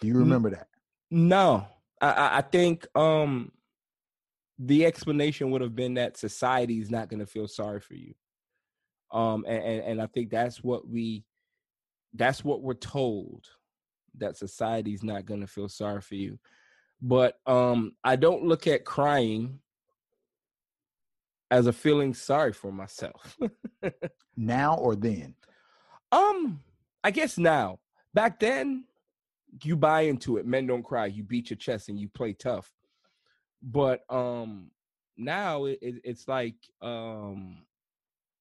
Do 0.01 0.07
you 0.07 0.15
remember 0.17 0.49
that? 0.51 0.67
No, 1.11 1.65
I, 2.01 2.09
I 2.11 2.37
I 2.39 2.41
think 2.41 2.85
um 2.95 3.51
the 4.59 4.85
explanation 4.85 5.51
would 5.51 5.61
have 5.61 5.75
been 5.75 5.95
that 5.95 6.17
society 6.17 6.79
is 6.79 6.91
not 6.91 7.09
going 7.09 7.19
to 7.19 7.25
feel 7.25 7.47
sorry 7.47 7.79
for 7.79 7.95
you. 7.95 8.13
Um, 9.11 9.45
and, 9.47 9.63
and 9.63 9.81
and 9.83 10.01
I 10.01 10.07
think 10.07 10.29
that's 10.29 10.63
what 10.63 10.87
we, 10.87 11.23
that's 12.13 12.43
what 12.43 12.61
we're 12.61 12.73
told, 12.73 13.47
that 14.17 14.37
society's 14.37 15.03
not 15.03 15.25
going 15.25 15.41
to 15.41 15.47
feel 15.47 15.69
sorry 15.69 16.01
for 16.01 16.15
you. 16.15 16.39
But 17.01 17.37
um, 17.45 17.93
I 18.03 18.15
don't 18.15 18.45
look 18.45 18.65
at 18.65 18.85
crying 18.85 19.59
as 21.51 21.67
a 21.67 21.73
feeling 21.73 22.13
sorry 22.13 22.53
for 22.53 22.71
myself. 22.71 23.37
Now 24.35 24.75
or 24.75 24.95
then? 24.95 25.35
Um, 26.11 26.61
I 27.03 27.11
guess 27.11 27.37
now. 27.37 27.79
Back 28.13 28.39
then, 28.39 28.85
you 29.63 29.75
buy 29.75 30.01
into 30.01 30.37
it. 30.37 30.45
Men 30.45 30.67
don't 30.67 30.83
cry. 30.83 31.07
You 31.07 31.23
beat 31.23 31.49
your 31.49 31.57
chest 31.57 31.89
and 31.89 31.99
you 31.99 32.07
play 32.09 32.33
tough. 32.33 32.71
But 33.63 34.01
um, 34.09 34.71
now 35.17 35.65
it, 35.65 35.79
it, 35.81 35.95
it's 36.03 36.27
like 36.27 36.55
um, 36.81 37.65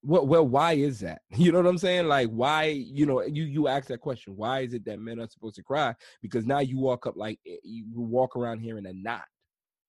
well, 0.02 0.26
well, 0.26 0.46
why 0.46 0.72
is 0.72 1.00
that? 1.00 1.22
You 1.36 1.52
know 1.52 1.58
what 1.58 1.68
I'm 1.68 1.78
saying? 1.78 2.08
Like, 2.08 2.28
why? 2.30 2.64
You 2.64 3.06
know, 3.06 3.22
you 3.22 3.44
you 3.44 3.68
ask 3.68 3.88
that 3.88 4.00
question. 4.00 4.36
Why 4.36 4.60
is 4.60 4.74
it 4.74 4.84
that 4.86 4.98
men 4.98 5.20
are 5.20 5.28
supposed 5.28 5.56
to 5.56 5.62
cry? 5.62 5.94
Because 6.20 6.44
now 6.46 6.58
you 6.60 6.78
walk 6.78 7.06
up 7.06 7.16
like 7.16 7.38
eh, 7.46 7.56
you 7.62 7.86
walk 7.94 8.36
around 8.36 8.60
here 8.60 8.78
in 8.78 8.86
a 8.86 8.92
knot. 8.92 9.24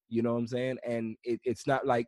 You 0.09 0.21
know 0.21 0.33
what 0.33 0.39
I'm 0.39 0.47
saying? 0.47 0.77
And 0.87 1.17
it, 1.23 1.39
it's 1.43 1.65
not 1.65 1.87
like 1.87 2.07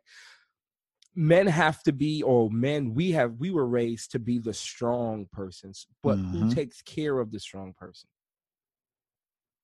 men 1.16 1.46
have 1.46 1.82
to 1.82 1.92
be 1.92 2.22
or 2.22 2.50
men 2.50 2.94
we 2.94 3.10
have 3.10 3.32
we 3.38 3.50
were 3.50 3.66
raised 3.66 4.12
to 4.12 4.18
be 4.18 4.38
the 4.38 4.52
strong 4.52 5.26
persons 5.32 5.86
but 6.02 6.18
who 6.30 6.44
Mhm. 6.44 6.54
takes 6.54 6.82
care 6.82 7.18
of 7.20 7.32
the 7.32 7.40
strong 7.40 7.72
person 7.72 8.08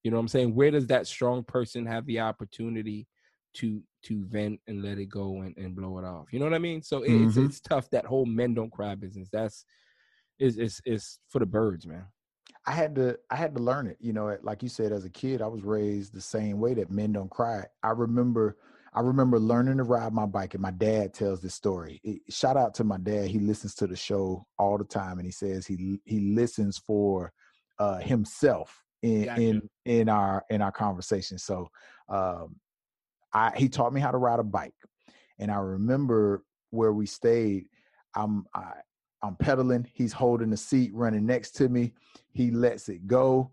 you 0.02 0.11
know 0.11 0.16
what 0.16 0.23
i'm 0.23 0.28
saying 0.28 0.54
where 0.54 0.71
does 0.71 0.87
that 0.87 1.07
strong 1.07 1.45
person 1.45 1.85
have 1.85 2.07
the 2.07 2.19
opportunity 2.19 3.07
to 3.54 3.82
to 4.02 4.25
vent 4.26 4.59
and 4.66 4.82
let 4.82 4.99
it 4.99 5.09
go 5.09 5.42
and, 5.42 5.56
and 5.56 5.76
blow 5.76 5.99
it 5.99 6.04
off 6.04 6.32
you 6.32 6.38
know 6.38 6.44
what 6.44 6.54
i 6.54 6.59
mean 6.59 6.82
so 6.82 7.02
it, 7.02 7.12
it's 7.12 7.37
it's 7.37 7.61
tough 7.61 7.88
that 7.90 8.04
whole 8.04 8.26
men 8.26 8.54
don't 8.54 8.73
cry 8.73 8.94
business 8.94 9.28
that's 9.32 9.64
is 10.38 10.59
is 10.59 10.80
is 10.85 11.18
for 11.28 11.38
the 11.38 11.47
birds 11.47 11.87
man 11.87 12.04
I 12.66 12.73
had 12.73 12.94
to 12.97 13.18
I 13.30 13.37
had 13.37 13.54
to 13.56 13.62
learn 13.62 13.87
it. 13.87 13.97
You 14.00 14.12
know, 14.12 14.37
like 14.42 14.62
you 14.62 14.68
said, 14.68 14.92
as 14.92 15.04
a 15.04 15.11
kid, 15.11 15.42
I 15.42 15.49
was 15.49 15.62
raised 15.62 16.14
the 16.14 16.21
same 16.21 16.61
way 16.61 16.75
that 16.75 16.90
men 16.90 17.12
don't 17.12 17.30
cry. 17.30 17.64
I 17.82 17.90
remember 17.90 18.56
I 18.94 19.00
remember 19.00 19.38
learning 19.38 19.78
to 19.78 19.85
ride 19.85 20.12
my 20.12 20.26
bike, 20.26 20.54
and 20.54 20.62
my 20.62 20.71
dad 20.71 21.14
tells 21.14 21.40
this 21.40 21.54
story. 21.54 22.00
It- 22.04 22.23
shout 22.32 22.56
out 22.56 22.75
to 22.75 22.85
my 22.85 22.99
dad. 22.99 23.28
He 23.28 23.38
listens 23.38 23.75
to 23.76 23.87
the 23.87 23.97
show 23.97 24.47
all 24.59 24.78
the 24.78 24.85
time, 24.85 25.18
and 25.18 25.26
he 25.26 25.32
says 25.32 25.66
he 25.66 26.00
he 26.04 26.21
listens 26.35 26.78
for 26.78 27.32
uh, 27.78 27.99
himself 27.99 28.85
in 29.02 29.25
Gotcha. 29.25 29.40
in 29.42 29.71
in 29.85 30.09
our 30.09 30.44
in 30.50 30.62
our 30.62 30.73
conversation. 30.73 31.38
So 31.38 31.68
um, 32.09 32.56
I 33.33 33.53
he 33.57 33.69
taught 33.69 33.93
me 33.93 34.01
how 34.01 34.11
to 34.11 34.19
ride 34.19 34.41
a 34.41 34.45
bike, 34.45 34.75
and 35.39 35.51
I 35.51 35.57
remember 35.57 36.45
where 36.71 36.93
we 36.93 37.07
stayed. 37.07 37.67
I'm 38.15 38.47
I, 38.55 38.73
I'm 39.23 39.37
pedaling. 39.37 39.87
He's 39.93 40.12
holding 40.12 40.51
the 40.51 40.57
seat, 40.57 40.93
running 40.95 41.27
next 41.27 41.53
to 41.57 41.69
me. 41.69 41.93
He 42.33 42.51
lets 42.51 42.89
it 42.89 43.07
go, 43.07 43.53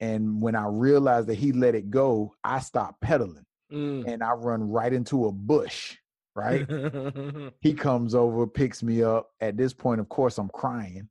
and 0.00 0.40
when 0.40 0.54
I 0.54 0.66
realized 0.66 1.28
that 1.28 1.34
he 1.36 1.52
let 1.52 1.74
it 1.74 1.90
go, 1.90 2.34
I 2.44 2.60
stopped 2.60 3.00
pedaling 3.00 3.44
Mm. 3.72 4.04
and 4.06 4.22
I 4.22 4.32
run 4.32 4.68
right 4.68 4.92
into 4.92 5.26
a 5.26 5.32
bush. 5.32 5.96
Right? 6.34 6.66
he 7.60 7.74
comes 7.74 8.14
over, 8.14 8.46
picks 8.46 8.82
me 8.82 9.02
up. 9.02 9.30
At 9.40 9.56
this 9.56 9.72
point, 9.72 10.00
of 10.00 10.08
course, 10.08 10.38
I'm 10.38 10.48
crying. 10.50 11.08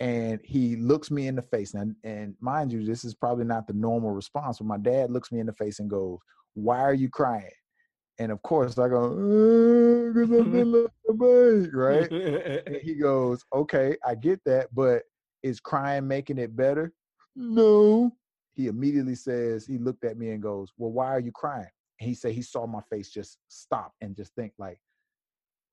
And 0.00 0.40
he 0.42 0.76
looks 0.76 1.10
me 1.10 1.28
in 1.28 1.36
the 1.36 1.42
face. 1.42 1.74
And, 1.74 1.94
and 2.02 2.34
mind 2.40 2.72
you, 2.72 2.84
this 2.84 3.04
is 3.04 3.14
probably 3.14 3.44
not 3.44 3.66
the 3.66 3.72
normal 3.74 4.10
response, 4.10 4.58
but 4.58 4.66
my 4.66 4.78
dad 4.78 5.10
looks 5.10 5.30
me 5.30 5.40
in 5.40 5.46
the 5.46 5.52
face 5.52 5.78
and 5.80 5.88
goes, 5.88 6.18
Why 6.54 6.80
are 6.80 6.94
you 6.94 7.08
crying? 7.08 7.50
And 8.18 8.30
of 8.30 8.40
course, 8.42 8.78
I 8.78 8.88
go, 8.88 9.06
uh, 9.06 10.12
Because 10.12 10.30
I'm 10.30 10.46
mm-hmm. 10.46 10.56
in 10.56 10.72
love 10.72 10.90
with 11.06 11.18
my 11.18 11.78
right? 11.78 12.10
And 12.10 12.76
he 12.82 12.94
goes, 12.94 13.42
Okay, 13.54 13.96
I 14.06 14.14
get 14.14 14.40
that, 14.46 14.68
but 14.72 15.02
is 15.42 15.60
crying 15.60 16.06
making 16.06 16.38
it 16.38 16.56
better? 16.56 16.92
No. 17.34 18.12
He 18.52 18.68
immediately 18.68 19.16
says, 19.16 19.66
He 19.66 19.78
looked 19.78 20.04
at 20.04 20.16
me 20.16 20.30
and 20.30 20.42
goes, 20.42 20.70
Well, 20.76 20.92
why 20.92 21.06
are 21.06 21.20
you 21.20 21.32
crying? 21.32 21.68
And 22.00 22.08
he 22.08 22.14
said 22.14 22.32
he 22.32 22.42
saw 22.42 22.66
my 22.66 22.80
face 22.90 23.10
just 23.10 23.38
stop 23.48 23.92
and 24.00 24.16
just 24.16 24.32
think 24.34 24.52
like, 24.58 24.78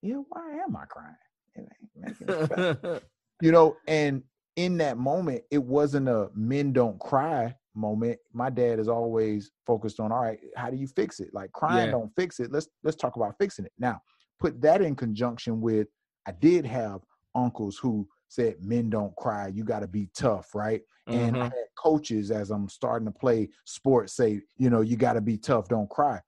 Yeah, 0.02 0.22
why 0.30 0.52
am 0.66 0.76
I 0.76 0.86
crying? 0.86 1.16
It 1.56 1.70
ain't 2.06 2.20
making 2.20 2.84
it 2.84 3.04
you 3.42 3.52
know, 3.52 3.78
and 3.88 4.24
in 4.56 4.78
that 4.78 4.98
moment, 4.98 5.44
it 5.52 5.64
wasn't 5.64 6.10
a 6.10 6.30
men 6.36 6.74
don't 6.74 7.00
cry 7.00 7.56
moment. 7.74 8.20
My 8.34 8.50
dad 8.50 8.80
is 8.80 8.88
always 8.88 9.52
focused 9.66 10.00
on, 10.00 10.12
all 10.12 10.22
right, 10.22 10.40
how 10.56 10.70
do 10.70 10.78
you 10.78 10.88
fix 10.88 11.20
it? 11.20 11.34
Like 11.34 11.52
crying 11.52 11.86
Yeah. 11.86 11.92
don't 11.92 12.16
fix 12.16 12.40
it. 12.40 12.52
Let's 12.52 12.68
let's 12.84 12.98
talk 12.98 13.16
about 13.16 13.38
fixing 13.40 13.66
it. 13.66 13.74
Now, 13.80 14.02
put 14.40 14.62
that 14.62 14.82
in 14.82 14.96
conjunction 14.96 15.62
with 15.62 15.88
I 16.26 16.32
did 16.34 16.66
have 16.66 17.02
uncles 17.34 17.78
who 17.78 18.08
said 18.28 18.62
men 18.62 18.90
don't 18.90 19.16
cry, 19.16 19.48
you 19.48 19.64
got 19.64 19.80
to 19.80 19.88
be 19.88 20.08
tough, 20.14 20.54
right? 20.56 20.82
And 21.08 21.36
I 21.36 21.44
Mhm. 21.44 21.50
had 21.50 21.66
coaches 21.78 22.32
as 22.32 22.52
I'm 22.52 22.70
starting 22.70 23.06
to 23.06 23.12
play 23.12 23.50
sports 23.66 24.14
say, 24.14 24.42
you 24.58 24.70
know, 24.70 24.82
you 24.82 24.96
got 24.96 25.14
to 25.14 25.22
be 25.22 25.38
tough, 25.38 25.68
don't 25.68 25.90
cry. 25.90 26.22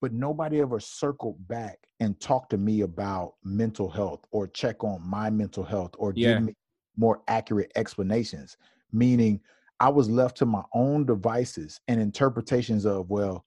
But 0.00 0.12
nobody 0.12 0.60
ever 0.60 0.80
circled 0.80 1.46
back 1.46 1.86
and 2.00 2.18
talked 2.20 2.50
to 2.50 2.58
me 2.58 2.80
about 2.80 3.34
mental 3.44 3.88
health 3.88 4.26
or 4.30 4.48
check 4.48 4.82
on 4.82 5.00
my 5.06 5.30
mental 5.30 5.62
health 5.64 5.94
or 5.98 6.12
Yeah. 6.12 6.34
give 6.34 6.42
me 6.44 6.54
more 6.96 7.22
accurate 7.28 7.70
explanations. 7.76 8.56
Meaning, 8.92 9.40
I 9.82 9.88
was 9.88 10.08
left 10.08 10.36
to 10.36 10.46
my 10.46 10.62
own 10.74 11.04
devices 11.04 11.80
and 11.88 12.00
interpretations 12.00 12.86
of, 12.86 13.10
well, 13.10 13.44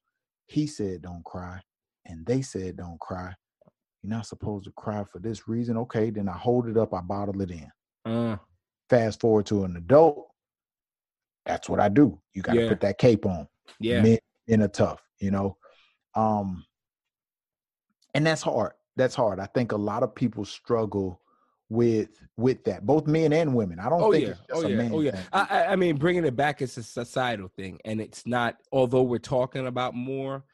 he 0.48 0.66
said 0.66 1.00
don't 1.00 1.24
cry, 1.24 1.58
and 2.04 2.26
they 2.26 2.42
said 2.42 2.76
don't 2.76 3.00
cry. 3.00 3.34
You're 4.02 4.10
not 4.10 4.26
supposed 4.26 4.66
to 4.66 4.70
cry 4.72 5.02
for 5.04 5.18
this 5.18 5.48
reason. 5.48 5.78
Okay, 5.78 6.10
then 6.10 6.28
I 6.28 6.36
hold 6.36 6.68
it 6.68 6.76
up, 6.76 6.92
I 6.92 7.00
bottle 7.00 7.40
it 7.40 7.50
in 7.50 7.70
Uh, 8.04 8.36
fast 8.90 9.18
forward 9.22 9.46
to 9.46 9.64
an 9.64 9.76
adult, 9.78 10.28
that's 11.46 11.70
what 11.70 11.80
I 11.80 11.88
do. 11.88 12.20
You 12.34 12.42
got 12.42 12.52
to 12.54 12.60
Yeah. 12.60 12.68
put 12.68 12.80
that 12.82 12.98
cape 12.98 13.24
on. 13.24 13.48
yeah 13.80 14.02
Men 14.02 14.18
in 14.46 14.60
a 14.62 14.68
tough, 14.68 15.02
you 15.18 15.30
know. 15.30 15.56
Um 16.14 16.66
and 18.12 18.26
that's 18.26 18.42
hard. 18.42 18.72
That's 18.96 19.14
hard. 19.14 19.40
I 19.40 19.46
think 19.46 19.72
a 19.72 19.76
lot 19.76 20.02
of 20.02 20.14
people 20.14 20.44
struggle 20.44 21.20
with 21.68 22.08
with 22.36 22.62
that, 22.64 22.86
both 22.86 23.06
men 23.06 23.32
and 23.32 23.54
women. 23.54 23.78
I 23.80 23.88
don't 23.88 24.02
oh 24.02 24.12
think 24.12 24.28
yeah. 24.28 24.34
oh 24.52 24.62
a 24.62 24.70
yeah. 24.70 24.76
man 24.76 24.92
oh 24.92 25.00
yeah. 25.00 25.20
I 25.32 25.66
i 25.66 25.76
mean 25.76 25.96
bringing 25.96 26.24
it 26.24 26.36
back 26.36 26.62
is 26.62 26.76
a 26.78 26.82
societal 26.82 27.48
thing 27.56 27.80
and 27.84 28.00
it's 28.00 28.26
not 28.26 28.56
although 28.72 29.02
we're 29.02 29.18
talking 29.18 29.66
about 29.66 29.94
more 29.94 30.44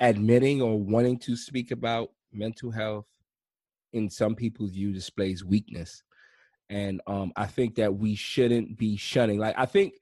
admitting 0.00 0.60
or 0.60 0.78
wanting 0.78 1.18
to 1.20 1.36
speak 1.36 1.70
about 1.70 2.10
mental 2.32 2.70
health 2.70 3.06
in 3.92 4.08
some 4.10 4.34
people's 4.34 4.72
view 4.72 4.92
displays 4.92 5.44
weakness. 5.44 6.02
And 6.68 7.00
um 7.06 7.32
i 7.36 7.46
think 7.46 7.76
that 7.76 7.94
we 7.94 8.14
shouldn't 8.14 8.76
be 8.76 8.96
shunning. 8.96 9.38
Like 9.38 9.54
i 9.58 9.66
think 9.66 9.94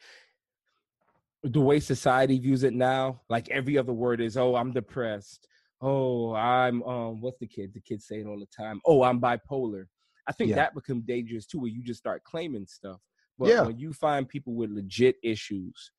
the 1.44 1.60
way 1.60 1.78
society 1.78 2.36
views 2.40 2.64
it 2.64 2.74
now 2.74 3.20
like 3.28 3.48
every 3.48 3.78
other 3.78 3.92
word 3.92 4.20
is 4.20 4.36
oh 4.36 4.56
i'm 4.56 4.72
depressed. 4.72 5.46
Oh 5.80 6.34
i'm 6.34 6.82
um 6.82 7.20
what's 7.20 7.38
the 7.38 7.46
kid? 7.46 7.72
The 7.74 7.80
kids 7.80 8.06
say 8.08 8.16
it 8.16 8.26
all 8.26 8.40
the 8.40 8.46
time 8.46 8.80
oh 8.84 9.04
i'm 9.04 9.20
bipolar 9.20 9.86
i 10.28 10.32
think 10.32 10.50
Yeah. 10.50 10.56
that 10.56 10.74
becomes 10.74 11.04
dangerous 11.04 11.46
too 11.46 11.58
where 11.58 11.70
you 11.70 11.82
just 11.82 11.98
start 11.98 12.22
claiming 12.24 12.66
stuff 12.66 13.00
but 13.38 13.48
Yeah. 13.48 13.62
when 13.62 13.78
you 13.78 13.92
find 13.92 14.28
people 14.28 14.54
with 14.54 14.70
legit 14.70 15.16
issues 15.22 15.90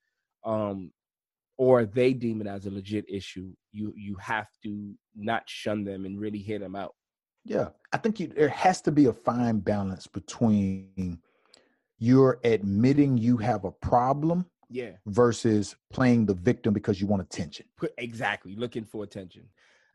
um 0.45 0.91
or 1.57 1.85
they 1.85 2.13
deem 2.13 2.39
it 2.41 2.47
as 2.47 2.65
a 2.65 2.71
legit 2.71 3.05
issue 3.09 3.51
you 3.71 3.93
you 3.97 4.15
have 4.15 4.47
to 4.63 4.93
not 5.15 5.43
shun 5.47 5.83
them 5.83 6.05
and 6.05 6.19
really 6.19 6.39
hear 6.39 6.59
them 6.59 6.75
out 6.75 6.95
Yeah, 7.45 7.69
I 7.91 7.97
think 7.97 8.19
you, 8.19 8.27
there 8.27 8.49
has 8.49 8.81
to 8.81 8.91
be 8.91 9.05
a 9.05 9.13
fine 9.13 9.59
balance 9.59 10.07
between 10.07 11.19
you're 11.97 12.39
admitting 12.43 13.17
you 13.17 13.37
have 13.37 13.65
a 13.65 13.71
problem 13.71 14.45
yeah 14.69 14.91
versus 15.07 15.75
playing 15.91 16.25
the 16.25 16.35
victim 16.35 16.73
because 16.73 17.01
you 17.01 17.07
want 17.07 17.21
attention. 17.21 17.65
exactly 17.97 18.55
looking 18.55 18.85
for 18.85 19.03
attention 19.03 19.43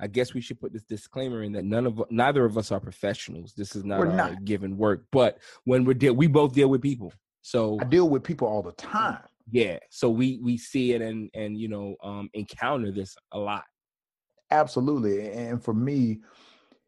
i 0.01 0.07
guess 0.07 0.35
we 0.35 0.41
should 0.41 0.61
put 0.61 0.73
this 0.73 0.83
disclaimer 0.85 1.43
in 1.43 1.53
that 1.53 1.65
none 1.65 1.87
of 1.87 2.03
neither 2.11 2.45
of 2.45 2.57
us 2.59 2.71
are 2.73 2.81
professionals 2.81 3.55
this 3.55 3.75
is 3.77 3.85
not 3.85 4.07
not. 4.15 4.45
given 4.45 4.77
work 4.77 5.07
but 5.13 5.39
when 5.65 5.85
we're 5.85 5.95
deal 5.95 6.15
we 6.15 6.27
both 6.27 6.53
deal 6.53 6.69
with 6.69 6.83
people 6.83 7.13
So 7.43 7.79
I 7.81 7.85
deal 7.85 8.09
with 8.09 8.23
people 8.25 8.49
all 8.49 8.63
the 8.63 8.73
time. 8.73 9.19
yeah, 9.51 9.79
so 9.91 10.09
we 10.09 10.39
we 10.43 10.57
see 10.57 10.93
it 10.95 11.03
and 11.03 11.29
and 11.35 11.59
you 11.59 11.69
know 11.69 11.97
um 12.03 12.31
encounter 12.33 12.91
this 12.91 13.17
a 13.33 13.39
lot. 13.39 13.65
Absolutely. 14.51 15.29
And 15.31 15.63
for 15.63 15.75
me, 15.75 16.21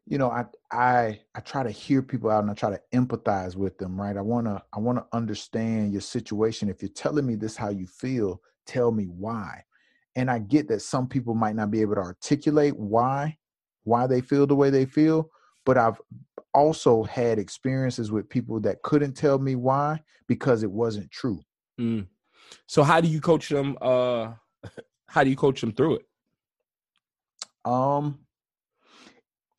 you 0.07 0.17
know, 0.17 0.31
I 0.31 0.45
I 0.71 1.19
I 1.35 1.39
try 1.41 1.63
to 1.63 1.69
hear 1.69 2.01
people 2.01 2.29
out 2.31 2.41
and 2.43 2.49
I 2.49 2.53
try 2.55 2.71
to 2.71 2.81
empathize 2.93 3.55
with 3.55 3.77
them, 3.77 3.99
right? 3.99 4.17
I 4.17 4.21
wanna 4.21 4.63
I 4.73 4.79
wanna 4.79 5.05
understand 5.13 5.91
your 5.91 6.01
situation. 6.01 6.69
If 6.69 6.81
you're 6.81 6.89
telling 6.89 7.25
me 7.25 7.35
this 7.35 7.55
how 7.55 7.69
you 7.69 7.85
feel, 7.85 8.41
tell 8.65 8.91
me 8.91 9.05
why. 9.05 9.63
And 10.17 10.29
I 10.29 10.39
get 10.39 10.67
that 10.67 10.81
some 10.81 11.07
people 11.07 11.33
might 11.35 11.55
not 11.55 11.71
be 11.71 11.79
able 11.79 11.95
to 11.95 12.01
articulate 12.01 12.75
why 12.75 13.37
why 13.87 14.05
they 14.05 14.19
feel 14.19 14.45
the 14.45 14.55
way 14.55 14.69
they 14.69 14.85
feel, 14.85 15.29
but 15.65 15.77
I've 15.77 16.01
also 16.53 17.03
had 17.03 17.39
experiences 17.39 18.11
with 18.11 18.27
people 18.27 18.59
that 18.59 18.81
couldn't 18.81 19.13
tell 19.13 19.39
me 19.39 19.55
why 19.55 20.03
because 20.27 20.61
it 20.61 20.69
wasn't 20.69 21.09
true. 21.09 21.39
Mm. 21.79 22.07
So 22.67 22.83
how 22.83 22.99
do 22.99 23.07
you 23.07 23.21
coach 23.21 23.47
them? 23.47 23.77
Uh, 23.81 24.33
how 25.07 25.23
do 25.23 25.29
you 25.29 25.37
coach 25.37 25.61
them 25.61 25.71
through 25.71 25.95
it? 25.95 26.05
Um, 27.63 28.19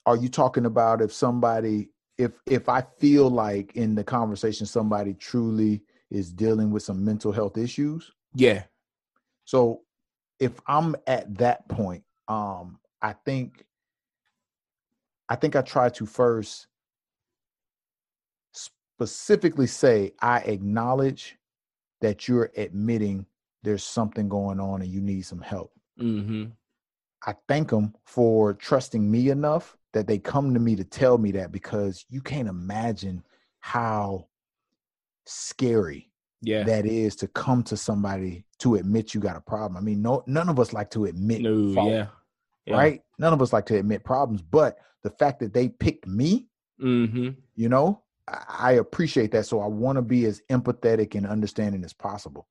are 0.05 0.17
you 0.17 0.29
talking 0.29 0.67
about 0.67 1.01
if 1.01 1.13
somebody, 1.13 1.91
if 2.19 2.33
if 2.47 2.69
I 2.69 2.83
feel 2.99 3.31
like 3.31 3.77
in 3.77 3.95
the 3.95 4.05
conversation 4.05 4.67
somebody 4.67 5.15
truly 5.15 5.83
is 6.11 6.33
dealing 6.33 6.71
with 6.71 6.83
some 6.83 7.03
mental 7.03 7.33
health 7.33 7.57
issues? 7.57 8.13
Yeah. 8.35 8.65
So 9.45 9.83
if 10.39 10.61
I'm 10.67 10.97
at 11.07 11.39
that 11.39 11.69
point, 11.69 12.05
um, 12.29 12.79
I 13.03 13.13
think 13.13 13.65
I 15.29 15.37
think 15.37 15.57
I 15.57 15.63
try 15.63 15.89
to 15.91 16.07
first 16.07 16.67
specifically 18.53 19.67
say 19.67 20.13
I 20.21 20.39
acknowledge 20.41 21.37
that 22.01 22.29
you're 22.29 22.51
admitting 22.57 23.27
there's 23.63 23.85
something 23.85 24.29
going 24.29 24.61
on 24.61 24.83
and 24.83 24.91
you 24.91 25.01
need 25.01 25.23
some 25.23 25.41
help. 25.41 25.73
Mm-hmm. 26.01 26.47
I 27.27 27.35
thank 27.49 27.71
them 27.71 27.95
for 28.05 28.55
trusting 28.55 29.11
me 29.11 29.31
enough 29.31 29.77
that 29.93 30.07
they 30.07 30.19
come 30.19 30.55
to 30.55 30.61
me 30.61 30.77
to 30.77 30.85
tell 30.85 31.19
me 31.19 31.33
that 31.33 31.51
because 31.53 32.05
you 32.09 32.21
can't 32.21 32.49
imagine 32.49 33.23
how 33.61 34.29
scary 35.27 36.08
Yeah. 36.41 36.63
that 36.65 36.87
is 36.87 37.17
to 37.17 37.29
come 37.29 37.63
to 37.65 37.77
somebody 37.77 38.45
to 38.61 38.77
admit 38.77 39.15
you 39.15 39.21
got 39.21 39.37
a 39.37 39.41
problem. 39.41 39.77
I 39.77 39.81
mean, 39.81 40.03
no, 40.03 40.23
none 40.27 40.49
of 40.49 40.59
us 40.61 40.73
like 40.73 40.91
to 40.93 41.07
admit 41.07 41.43
no. 41.43 41.75
fault, 41.75 41.91
Yeah. 41.93 42.07
yeah. 42.67 42.75
right? 42.77 43.03
None 43.19 43.33
of 43.33 43.43
us 43.43 43.53
like 43.53 43.67
to 43.67 43.77
admit 43.79 44.05
problems, 44.05 44.43
but 44.43 44.79
the 45.03 45.11
fact 45.11 45.41
that 45.41 45.53
they 45.53 45.69
picked 45.69 46.07
me, 46.07 46.47
Mm-hmm. 46.81 47.31
you 47.57 47.69
know, 47.69 48.03
I, 48.29 48.45
I 48.49 48.73
appreciate 48.73 49.33
that. 49.33 49.47
So 49.47 49.61
I 49.61 49.67
want 49.67 49.97
to 49.97 50.03
be 50.03 50.27
as 50.27 50.41
empathetic 50.49 51.17
and 51.17 51.27
understanding 51.27 51.83
as 51.85 51.93
possible. 51.93 52.47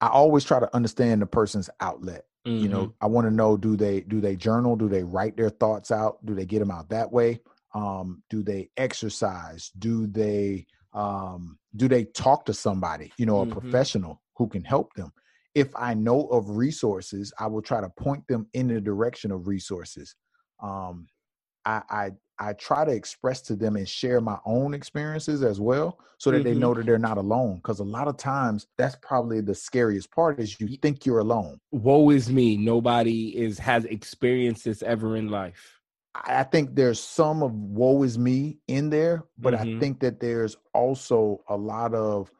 I 0.00 0.08
always 0.08 0.42
try 0.42 0.58
to 0.58 0.74
understand 0.74 1.22
the 1.22 1.26
person's 1.26 1.70
outlet. 1.80 2.24
You 2.46 2.68
know, 2.68 2.94
I 3.00 3.06
want 3.06 3.26
to 3.26 3.30
know 3.30 3.56
do 3.56 3.74
they 3.76 4.00
do 4.02 4.20
they 4.20 4.36
journal? 4.36 4.76
Do 4.76 4.86
they 4.88 5.02
write 5.02 5.34
their 5.36 5.48
thoughts 5.48 5.90
out? 5.90 6.18
Do 6.26 6.34
they 6.34 6.44
get 6.44 6.58
them 6.58 6.70
out 6.70 6.90
that 6.90 7.10
way? 7.10 7.40
Um, 7.74 8.22
do 8.28 8.42
they 8.42 8.68
exercise? 8.76 9.70
Do 9.78 10.06
they 10.08 10.66
um, 10.94 11.58
do 11.76 11.88
they 11.88 12.04
talk 12.04 12.44
to 12.46 12.54
somebody? 12.54 13.12
You 13.18 13.26
know, 13.26 13.40
a 13.40 13.46
Mhm. 13.46 13.50
professional 13.52 14.22
who 14.36 14.48
can 14.48 14.64
help 14.64 14.94
them. 14.94 15.12
If 15.54 15.74
I 15.76 15.94
know 15.94 16.26
of 16.28 16.50
resources, 16.50 17.32
I 17.38 17.46
will 17.46 17.62
try 17.62 17.80
to 17.80 17.88
point 17.90 18.26
them 18.26 18.48
in 18.54 18.68
the 18.68 18.80
direction 18.80 19.30
of 19.30 19.46
resources. 19.46 20.14
Um, 20.62 21.06
I, 21.64 21.82
I 21.90 22.10
I 22.40 22.52
try 22.54 22.84
to 22.84 22.90
express 22.90 23.40
to 23.42 23.54
them 23.54 23.76
and 23.76 23.88
share 23.88 24.20
my 24.20 24.38
own 24.44 24.74
experiences 24.74 25.44
as 25.44 25.60
well, 25.60 26.00
so 26.18 26.32
that 26.32 26.42
they 26.42 26.52
Mhm. 26.54 26.58
know 26.58 26.74
that 26.74 26.84
they're 26.84 26.98
not 26.98 27.16
alone. 27.16 27.56
Because 27.56 27.78
a 27.78 27.84
lot 27.84 28.08
of 28.08 28.16
times, 28.16 28.66
that's 28.76 28.96
probably 29.02 29.40
the 29.40 29.54
scariest 29.54 30.10
part 30.10 30.40
is 30.40 30.58
you 30.60 30.66
think 30.82 31.06
you're 31.06 31.20
alone. 31.20 31.60
Woe 31.70 32.10
is 32.10 32.28
me. 32.30 32.56
Nobody 32.56 33.36
is 33.36 33.58
has 33.60 33.84
experienced 33.84 34.64
this 34.64 34.82
ever 34.82 35.16
in 35.16 35.28
life. 35.28 35.80
I 36.14 36.40
I 36.40 36.42
think 36.44 36.74
there's 36.74 37.00
some 37.00 37.42
of 37.42 37.52
woe 37.54 38.02
is 38.02 38.18
me 38.18 38.58
in 38.68 38.90
there, 38.90 39.24
but 39.38 39.54
I 39.54 39.64
Mhm. 39.64 39.80
think 39.80 40.00
that 40.00 40.20
there's 40.20 40.56
also 40.72 41.42
a 41.48 41.56
lot 41.56 41.94
of 41.94 42.30